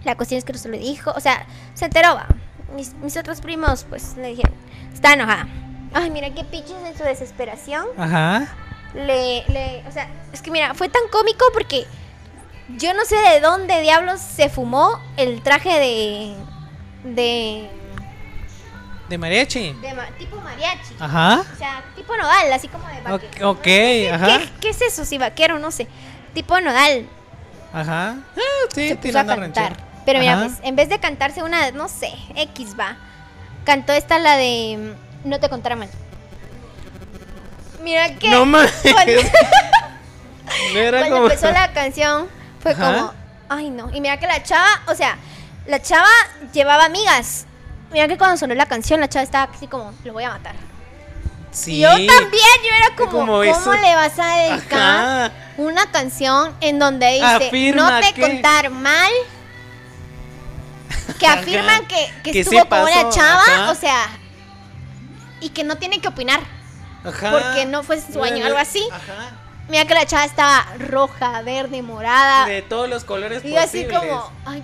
[0.05, 1.13] La cuestión es que no se lo dijo.
[1.15, 2.27] O sea, se enteró, va.
[2.75, 4.53] Mis, mis otros primos, pues, le dijeron,
[4.93, 5.47] está enojada.
[5.95, 8.47] Ay, mira que Pichis en su desesperación Ajá.
[8.95, 11.87] le, le, o sea, es que mira, fue tan cómico porque
[12.77, 16.35] yo no sé de dónde diablos se fumó el traje de,
[17.15, 17.71] de,
[19.09, 19.73] De mariachi.
[19.73, 20.95] de ma- tipo mariachi.
[21.01, 21.41] Ajá.
[21.53, 23.51] O sea, tipo nodal, así como de vaquero.
[23.51, 24.41] ok, ¿Qué, ajá.
[24.61, 25.05] qué es eso?
[25.05, 25.87] Si vaquero, no sé.
[26.35, 27.09] Tipo nodal.
[27.73, 28.17] Ajá.
[28.37, 28.41] Ah,
[28.75, 29.77] sí, se puso a cantar.
[30.05, 32.97] Pero mira, pues, en vez de cantarse una, no sé, X va.
[33.65, 34.95] Cantó esta la de
[35.25, 35.89] No te contará mal.
[37.83, 38.73] Mira que No mames.
[38.93, 39.13] cuando,
[40.75, 41.27] No era cuando como.
[41.31, 42.29] empezó la canción
[42.61, 42.93] fue Ajá.
[42.95, 43.13] como,
[43.49, 43.91] ay no.
[43.95, 45.17] Y mira que la chava, o sea,
[45.67, 46.09] la chava
[46.53, 47.47] llevaba amigas.
[47.93, 50.55] Mira que cuando sonó la canción, la chava estaba así como, lo voy a matar.
[51.51, 51.77] Sí.
[51.77, 52.11] Y yo también,
[52.63, 53.73] yo era como, ¿cómo eso.
[53.73, 55.33] le vas a dedicar Ajá.
[55.57, 59.11] una canción en donde dice, Afirma no te que- contar mal?
[61.19, 61.41] Que Ajá.
[61.41, 63.71] afirman que, que Que estuvo con una chava, ajá.
[63.71, 64.07] o sea,
[65.41, 66.41] y que no tiene que opinar.
[67.05, 67.31] Ajá.
[67.31, 68.87] porque no fue su sueño, algo así.
[68.93, 69.31] Ajá.
[69.69, 72.47] Mira que la chava estaba roja, verde, morada.
[72.47, 73.99] De todos los colores Y yo así posibles.
[74.01, 74.63] como, ay,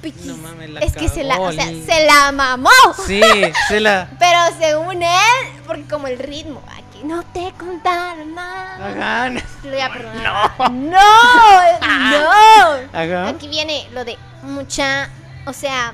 [0.00, 0.26] pichis.
[0.26, 2.70] No mames, la es que se la, o sea, se la mamó.
[3.06, 3.20] Sí,
[3.68, 4.08] se la.
[4.18, 8.88] Pero según él, porque como el ritmo, aquí no te contaron nada.
[8.88, 9.28] Ajá.
[9.64, 10.50] Lo voy a perdonar.
[10.70, 10.98] No, no.
[12.92, 13.28] Ajá.
[13.28, 15.08] Aquí viene lo de mucha,
[15.46, 15.92] o sea,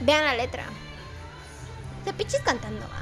[0.00, 0.64] vean la letra.
[2.04, 2.86] De pichis cantando.
[2.92, 3.00] ah.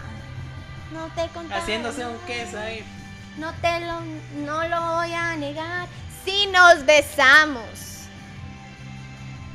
[0.92, 1.62] No te contaron.
[1.62, 2.84] Haciéndose un queso ahí.
[3.38, 4.00] No te lo,
[4.44, 5.86] no lo voy a negar.
[6.24, 7.64] Si nos besamos.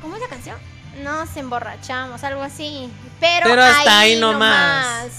[0.02, 0.56] ¿Cómo es la canción?
[1.02, 2.90] Nos emborrachamos, algo así.
[3.20, 5.00] Pero, Pero hasta ahí nomás.
[5.02, 5.12] nomás.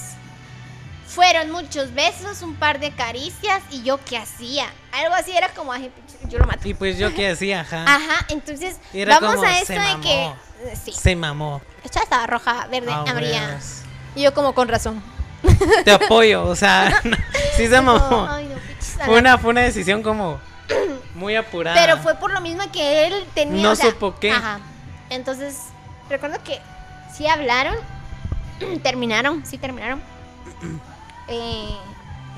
[1.06, 4.66] Fueron muchos besos, un par de caricias y yo qué hacía.
[4.92, 5.90] Algo así era como, "Ay,
[6.28, 6.68] yo lo mato.
[6.68, 7.82] Y pues yo qué hacía, ajá.
[7.86, 10.02] Ajá, entonces era vamos como, a esto "Se de mamó".
[10.02, 11.62] que eh, sí, Se mamó.
[11.82, 13.58] esta estaba roja, verde, Ah, amarilla.
[14.14, 15.02] Y yo como con razón.
[15.84, 17.00] Te apoyo, o sea,
[17.56, 18.28] sí se mamó.
[18.30, 20.38] Ay, no, Fue una, fue una decisión como
[21.14, 21.74] muy apurada.
[21.76, 23.62] Pero fue por lo mismo que él tenía.
[23.62, 24.30] No o sea, supo qué.
[24.30, 24.60] Ajá.
[25.10, 25.58] Entonces,
[26.08, 26.60] recuerdo que
[27.12, 27.76] sí hablaron,
[28.82, 30.00] terminaron, sí terminaron.
[31.32, 31.76] Eh,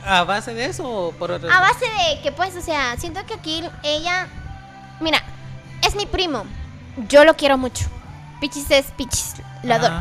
[0.05, 1.51] ¿A base de eso o por otro?
[1.51, 4.27] a base de que, pues, o sea, siento que aquí ella.
[5.01, 5.23] Mira,
[5.83, 6.45] es mi primo.
[7.09, 7.87] Yo lo quiero mucho.
[8.39, 9.37] Pichis es Pichis.
[9.63, 9.95] Lo adoro.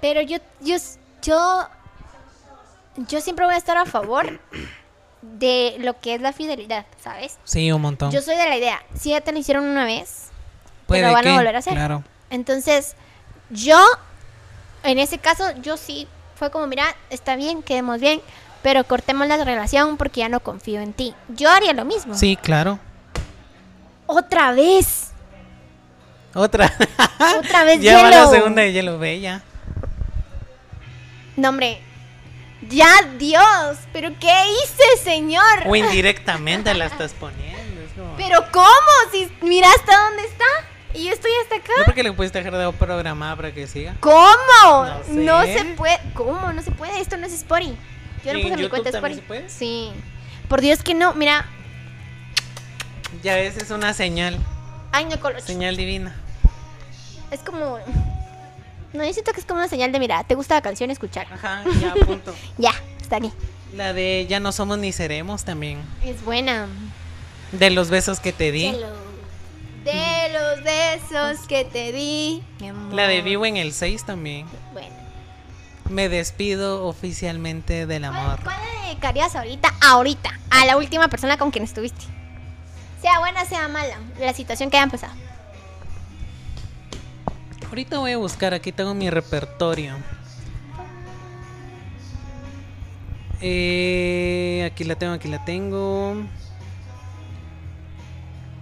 [0.00, 0.76] Pero yo, yo,
[1.22, 1.68] yo,
[3.08, 4.38] yo siempre voy a estar a favor
[5.22, 7.38] de lo que es la fidelidad, ¿sabes?
[7.44, 8.10] Sí, un montón.
[8.10, 10.28] Yo soy de la idea, si ya te lo hicieron una vez,
[10.86, 11.74] Puede lo van a volver a hacer.
[11.74, 12.02] Claro.
[12.30, 12.96] entonces
[13.50, 13.78] yo,
[14.82, 18.20] en ese caso, yo sí, fue como, mira, está bien, quedemos bien,
[18.62, 21.14] pero cortemos la relación porque ya no confío en ti.
[21.28, 22.14] Yo haría lo mismo.
[22.14, 22.78] Sí, claro.
[24.06, 25.12] Otra vez.
[26.34, 26.72] Otra.
[27.38, 28.30] Otra vez ya va la hielo.
[28.30, 29.42] segunda de hielo, ve ya.
[31.36, 31.80] No, hombre.
[32.68, 35.42] Ya, Dios, pero ¿qué hice, señor?
[35.66, 37.82] O indirectamente la estás poniendo.
[37.82, 38.16] Es como...
[38.16, 38.66] Pero ¿cómo?
[39.10, 40.44] Si mira hasta dónde está
[40.94, 41.72] y yo estoy hasta acá.
[41.78, 43.94] ¿No porque le puedes dejar de programada para que siga?
[44.00, 44.26] ¿Cómo?
[44.62, 45.12] No sé.
[45.12, 45.98] No, se puede.
[46.14, 46.52] ¿Cómo?
[46.52, 47.00] No se puede.
[47.00, 47.76] Esto no es Spotify.
[48.24, 49.16] Yo no ¿Y puse mi cuenta Spotify.
[49.16, 49.48] se puede?
[49.48, 49.90] Sí.
[50.48, 51.14] Por Dios que no.
[51.14, 51.46] Mira.
[53.22, 54.38] Ya ves, es una señal.
[54.92, 55.40] Ay, no.
[55.40, 56.14] Señal divina.
[57.30, 57.78] Es como.
[58.92, 61.26] No, yo siento que es como una señal de, mira, te gusta la canción, escuchar.
[61.32, 62.34] Ajá, ya, punto.
[62.58, 63.32] Ya, está aquí.
[63.74, 65.80] La de Ya no somos ni seremos también.
[66.04, 66.66] Es buena.
[67.52, 68.72] De los besos que te di.
[68.72, 72.94] De los, de los besos que te di, mi amor.
[72.94, 74.46] La de Vivo en el 6 también.
[74.72, 74.94] Bueno.
[75.88, 78.40] Me despido oficialmente del amor.
[78.42, 82.04] ¿Cuál, cuál le dedicarías ahorita, ahorita, a la última persona con quien estuviste?
[83.00, 85.12] Sea buena, sea mala, la situación que hayan pasado.
[87.72, 89.94] Ahorita voy a buscar, aquí tengo mi repertorio.
[93.40, 96.16] Eh, aquí la tengo, aquí la tengo.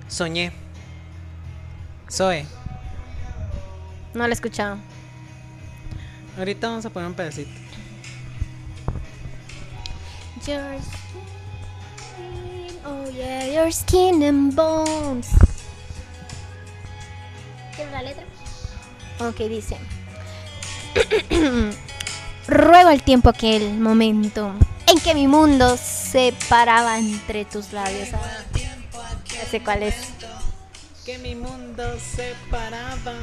[0.06, 0.52] Soñé.
[2.08, 2.46] Zoe.
[4.14, 4.76] No la he escuchado.
[6.38, 7.50] Ahorita vamos a poner un pedacito.
[10.46, 15.30] Your skin, oh yeah, your skin and bones.
[17.74, 18.24] ¿Quieres la letra?
[19.20, 19.76] Ok, dice.
[22.48, 24.52] Ruego el tiempo aquel momento
[24.86, 28.08] en que mi mundo se paraba entre tus labios.
[28.14, 28.18] Ah,
[29.32, 29.94] Ya sé cuál es.
[31.04, 33.14] Que mi mundo se paraba.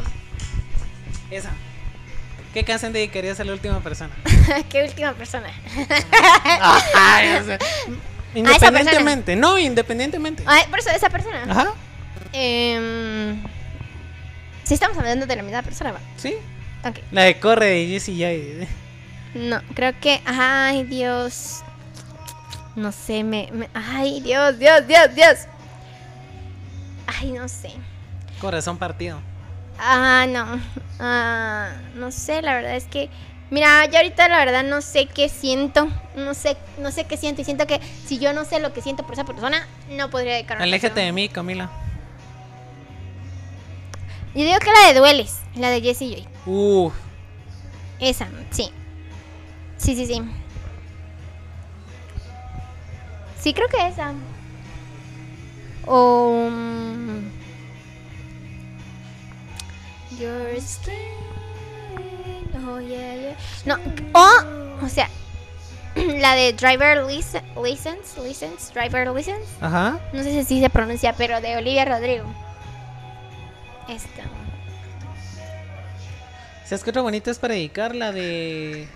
[1.29, 1.51] Esa.
[2.53, 4.11] ¿Qué canción dedicarías a la última persona?
[4.69, 5.49] ¿Qué última persona?
[8.33, 10.43] Independientemente, no, independientemente.
[10.45, 11.43] Ay, por eso, esa persona.
[11.49, 11.73] Ajá,
[12.33, 13.41] Em,
[14.68, 15.99] sí, estamos hablando de la misma persona, ¿va?
[16.18, 16.36] sí.
[16.86, 16.99] Ok.
[17.11, 18.68] La de Corre de Jesse J.
[19.34, 20.22] No, creo que.
[20.26, 21.61] Ay, Dios.
[22.76, 25.38] No sé, me, me- Ay, Dios, Dios, Dios, Dios.
[27.07, 27.72] Ay, no sé.
[28.39, 29.20] Corazón partido.
[29.80, 30.61] Ah, no.
[30.99, 33.09] Ah, no sé, la verdad es que.
[33.49, 35.88] Mira, yo ahorita la verdad no sé qué siento.
[36.15, 37.41] No sé, no sé qué siento.
[37.41, 40.34] Y siento que si yo no sé lo que siento por esa persona, no podría
[40.34, 41.70] dedicarme a Aléjate de mí, Camila.
[44.38, 46.27] Yo digo que la de Dueles, la de Jessie Joy.
[46.45, 46.91] Uh,
[47.99, 48.71] Esa, sí.
[49.77, 50.21] Sí, sí, sí.
[53.39, 54.13] Sí, creo que esa.
[55.85, 56.47] O.
[56.51, 57.29] mm,
[60.19, 60.93] Your skin.
[62.67, 63.38] Oh, yeah, yeah.
[63.65, 63.77] No,
[64.13, 64.85] o.
[64.85, 65.09] O sea.
[65.95, 68.21] La de Driver Lic- License.
[68.21, 68.71] License.
[68.73, 69.45] Driver License.
[69.61, 69.99] ajá.
[70.13, 72.25] No sé si se pronuncia, pero de Olivia Rodrigo.
[73.88, 74.23] Esta.
[76.65, 77.95] ¿Sabes qué otra bonita es para dedicar?
[77.95, 78.88] La de.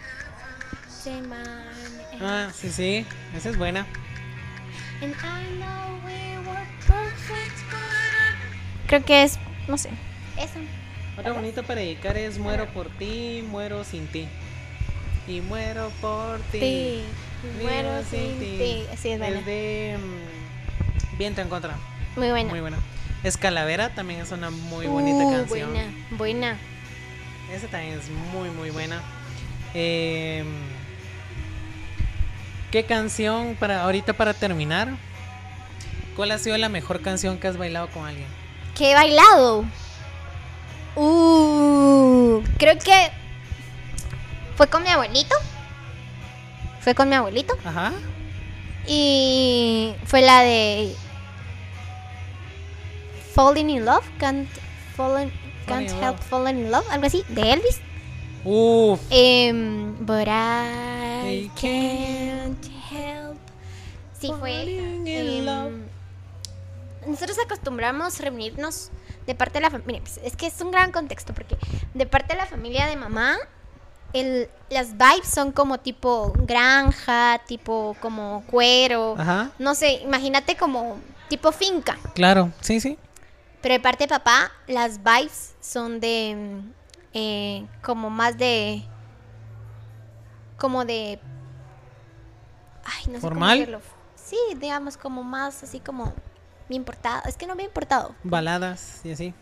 [1.28, 1.42] Man,
[2.22, 3.06] Ah, sí, sí.
[3.36, 3.88] Esa es buena.
[8.88, 9.90] Creo que es, no sé.
[10.38, 10.60] Eso.
[11.18, 14.28] Otra bonita para dedicar es Muero por ti, muero sin ti.
[15.28, 16.60] Y muero por ti.
[16.60, 17.04] Sí.
[17.62, 18.58] Muero sin ti.
[18.98, 19.42] Sí, es buena.
[19.42, 19.98] de.
[20.00, 21.76] mm, Viento en contra.
[22.16, 22.50] Muy buena.
[22.50, 22.78] Muy buena.
[23.24, 25.70] Escalavera también es una muy bonita Uh, canción.
[25.72, 26.58] Buena, buena.
[27.54, 29.02] Esa también es muy, muy buena.
[29.74, 30.44] Eh,
[32.72, 34.90] ¿Qué canción para ahorita para terminar?
[36.16, 38.28] ¿Cuál ha sido la mejor canción que has bailado con alguien?
[38.76, 39.66] ¿Qué he bailado?
[40.96, 43.12] Uh, creo que.
[44.56, 45.36] fue con mi abuelito.
[46.82, 47.56] Fue con mi abuelito.
[47.64, 47.92] Ajá.
[48.88, 50.96] Y fue la de
[53.34, 54.50] Falling in Love, Can't,
[54.96, 55.32] fallen,
[55.66, 56.26] can't Help Love.
[56.30, 57.80] Falling in Love, algo así, de Elvis.
[58.44, 59.00] Uf.
[59.10, 63.38] Em, but I I can't help.
[64.20, 64.52] Sí, fue.
[64.52, 65.74] Falling in love.
[67.08, 68.92] nosotros acostumbramos reunirnos
[69.26, 70.02] de parte de la familia.
[70.24, 71.58] Es que es un gran contexto porque
[71.94, 73.38] de parte de la familia de mamá,
[74.14, 79.16] el, las vibes son como tipo granja, tipo como cuero.
[79.18, 79.52] Ajá.
[79.58, 81.98] No sé, imagínate como tipo finca.
[82.14, 82.98] Claro, sí, sí.
[83.62, 86.36] Pero de parte de papá, las vibes son de.
[86.36, 86.72] mm,
[87.14, 88.84] eh, como más de.
[90.58, 91.20] Como de.
[92.84, 93.60] Ay, no sé ¿Formal?
[93.66, 93.82] cómo decirlo.
[94.16, 96.14] Sí, digamos, como más así como.
[96.70, 97.22] Me importado.
[97.28, 98.16] Es que no me ha importado.
[98.24, 99.34] Baladas y así.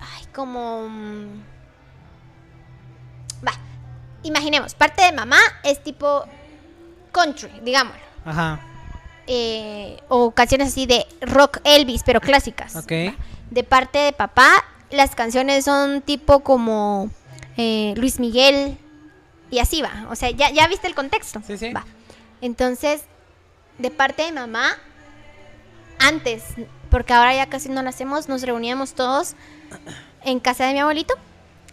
[0.00, 0.88] Ay, como.
[0.88, 1.42] mm,
[3.46, 3.52] Va.
[4.22, 6.24] Imaginemos, parte de mamá es tipo.
[7.12, 8.00] Country, digámoslo.
[8.24, 8.60] Ajá.
[9.26, 12.86] Eh, o canciones así de rock Elvis, pero clásicas.
[12.86, 14.50] De parte de papá,
[14.90, 17.10] las canciones son tipo como
[17.56, 18.78] eh, Luis Miguel
[19.50, 20.06] y así va.
[20.10, 21.40] O sea, ya, ya viste el contexto.
[21.46, 21.72] Sí, sí.
[21.72, 21.84] Va.
[22.40, 23.02] Entonces,
[23.78, 24.76] de parte de mamá,
[25.98, 26.44] antes,
[26.90, 29.34] porque ahora ya casi no lo hacemos, nos reuníamos todos
[30.24, 31.14] en casa de mi abuelito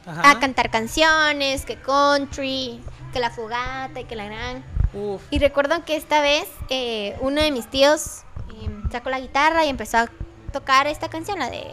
[0.06, 0.32] Ajá.
[0.32, 2.82] a cantar canciones, que country,
[3.12, 4.64] que la fogata y que la gran.
[4.94, 5.22] Uf.
[5.32, 8.22] Y recuerdo que esta vez eh, uno de mis tíos
[8.62, 10.08] eh, sacó la guitarra y empezó a
[10.52, 11.64] tocar esta canción, la de...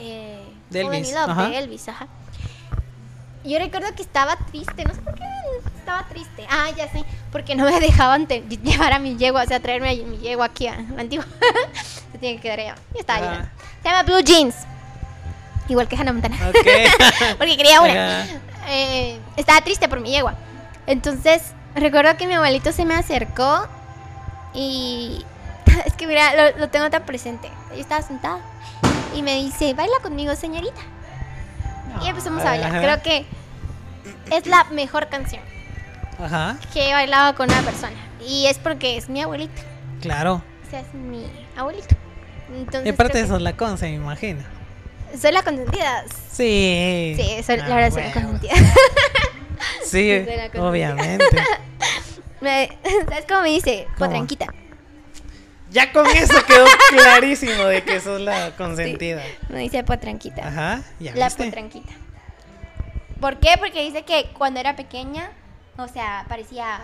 [0.00, 1.48] eh, De Elvis, Love, ajá.
[1.48, 2.08] de Elvis, ajá.
[3.44, 5.24] Y Yo recuerdo que estaba triste, no sé por qué
[5.76, 6.46] estaba triste.
[6.50, 9.90] Ah, ya sé, porque no me dejaban te- llevar a mi yegua, o sea, traerme
[9.90, 11.24] a mi yegua aquí a la antigua.
[12.12, 12.74] Se tiene que quedar allá.
[12.94, 13.48] Yo estaba llorando.
[13.82, 14.54] Se llama Blue Jeans.
[15.68, 16.36] Igual que Hannah Montana.
[16.48, 16.66] Ok.
[17.38, 18.26] porque quería una
[18.68, 20.34] eh, estaba triste por mi yegua.
[20.86, 21.42] Entonces,
[21.74, 23.66] recuerdo que mi abuelito se me acercó
[24.54, 25.24] y
[25.86, 27.50] es que mira, lo, lo tengo tan presente.
[27.74, 28.40] Yo estaba sentada
[29.14, 30.80] y me dice, baila conmigo, señorita.
[32.02, 32.70] Y empezamos a bailar.
[32.70, 32.80] Ajá.
[32.80, 33.26] Creo que
[34.34, 35.42] es la mejor canción
[36.18, 36.56] Ajá.
[36.72, 37.92] que he bailado con una persona.
[38.26, 39.60] Y es porque es mi abuelito.
[40.00, 40.42] Claro.
[40.66, 41.94] O sea, es mi abuelito.
[42.54, 44.40] Entonces, Y aparte creo eso es la conce, me imagino.
[45.20, 46.04] soy la consentida.
[46.30, 47.14] Sí.
[47.18, 48.54] Sí, soy, Ah, la verdad soy la consentida.
[49.84, 50.24] Sí,
[50.58, 51.24] obviamente.
[52.40, 52.76] Me-
[53.08, 53.84] ¿Sabes cómo me dice?
[53.96, 54.06] ¿Cómo?
[54.10, 54.46] Potranquita.
[55.70, 59.22] Ya con eso quedó clarísimo de que sos la consentida.
[59.48, 60.46] Me dice potranquita.
[60.48, 61.44] Ajá, ya La viste.
[61.44, 61.92] potranquita.
[63.20, 63.54] ¿Por qué?
[63.58, 65.30] Porque dice que cuando era pequeña,
[65.78, 66.80] o sea, parecía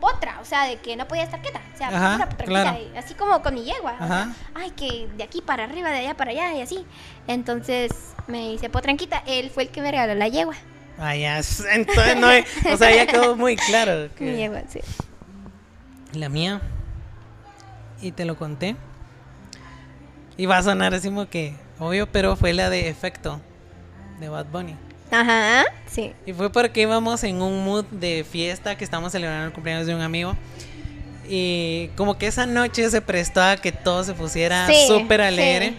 [0.00, 1.60] potra, o sea, de que no podía estar quieta.
[1.74, 2.78] O sea, Ajá, pura potranquita, claro.
[2.94, 3.94] y así como con mi yegua.
[4.00, 6.84] o sea, ay, que de aquí para arriba, de allá para allá, y así.
[7.28, 7.92] Entonces
[8.26, 9.22] me dice potranquita.
[9.26, 10.54] Él fue el que me regaló la yegua.
[10.98, 11.40] Ah, ya.
[11.72, 12.28] Entonces no
[12.72, 14.08] O sea, ya quedó muy claro.
[14.18, 14.80] Mi sí.
[16.12, 16.60] la mía.
[18.02, 18.76] Y te lo conté.
[20.36, 23.40] Y va a sonar así como que obvio, pero fue la de efecto
[24.20, 24.74] de Bad Bunny.
[25.10, 26.12] Ajá, sí.
[26.24, 29.94] Y fue porque íbamos en un mood de fiesta que estábamos celebrando el cumpleaños de
[29.94, 30.36] un amigo.
[31.28, 35.70] Y como que esa noche se prestó a que todo se pusiera Sí, súper alegre.
[35.70, 35.76] sí.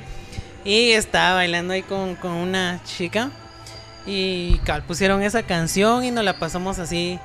[0.63, 3.31] Y estaba bailando ahí con, con una chica.
[4.05, 7.19] Y cal, pusieron esa canción y nos la pasamos así.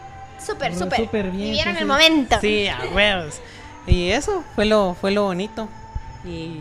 [0.45, 0.99] Súper, súper.
[1.01, 1.85] súper bien, Vivieron sí, el sí.
[1.85, 2.37] momento.
[2.41, 3.41] Sí, a huevos.
[3.87, 5.68] Y eso fue lo, fue lo bonito.
[6.24, 6.59] Y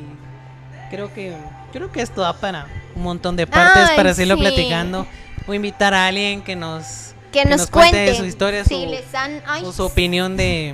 [0.89, 1.35] creo que
[1.73, 4.41] creo que esto da para un montón de partes Ay, para seguirlo sí.
[4.41, 5.05] platicando.
[5.47, 9.13] O invitar a alguien que nos, Que, nos, cuente cuente su historia, si su, les
[9.13, 10.73] han, ay, o su opinión de...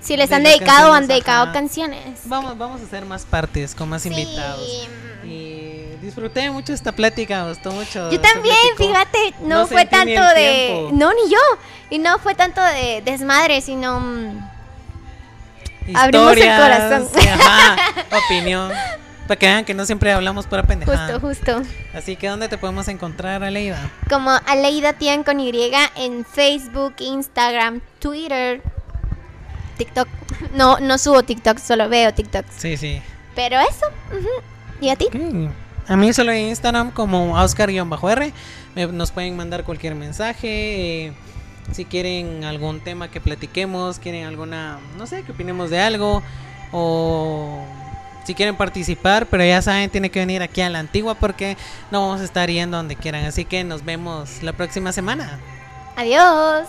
[0.00, 2.20] si les de han dedicado o han dedicado canciones.
[2.24, 4.08] Vamos, vamos a hacer más partes con más Sí.
[4.08, 4.88] invitados.
[5.26, 5.57] Y
[6.08, 8.10] disfruté mucho esta plática, me gustó mucho.
[8.10, 10.66] Yo se también, fíjate, no, No fue tanto de...
[10.68, 10.90] tiempo.
[10.92, 11.38] No, ni yo.
[11.90, 14.00] Y no fue tanto de desmadre, sino...
[14.00, 14.48] mm,
[15.94, 17.08] Abrimos el corazón.
[17.14, 17.76] sí, ajá,
[18.26, 18.72] opinión.
[19.26, 21.18] Para que vean que no siempre hablamos pura pendejada.
[21.20, 21.70] Justo, justo.
[21.94, 23.90] Así que, ¿dónde te podemos encontrar, Aleida?
[24.08, 25.52] Como Aleida Tian con Y
[25.96, 28.62] en Facebook, Instagram, Twitter,
[29.76, 30.08] TikTok.
[30.54, 32.46] No, no subo TikTok, solo veo TikTok.
[32.56, 33.02] Sí, sí.
[33.34, 33.86] Pero eso.
[34.18, 34.28] ujú.
[34.80, 35.06] ¿Y a ti?
[35.06, 35.52] Ok.
[35.88, 38.32] A mí solo en Instagram como Oscar-R.
[38.92, 41.06] Nos pueden mandar cualquier mensaje.
[41.06, 41.12] eh,
[41.72, 46.22] si quieren algún tema que platiquemos, quieren alguna, no sé, que opinemos de algo.
[46.72, 47.62] O
[48.24, 51.56] si quieren participar, pero ya saben, tiene que venir aquí a la antigua porque
[51.90, 53.24] no vamos a estar yendo donde quieran.
[53.24, 55.38] Así que nos vemos la próxima semana.
[55.96, 56.68] Adiós.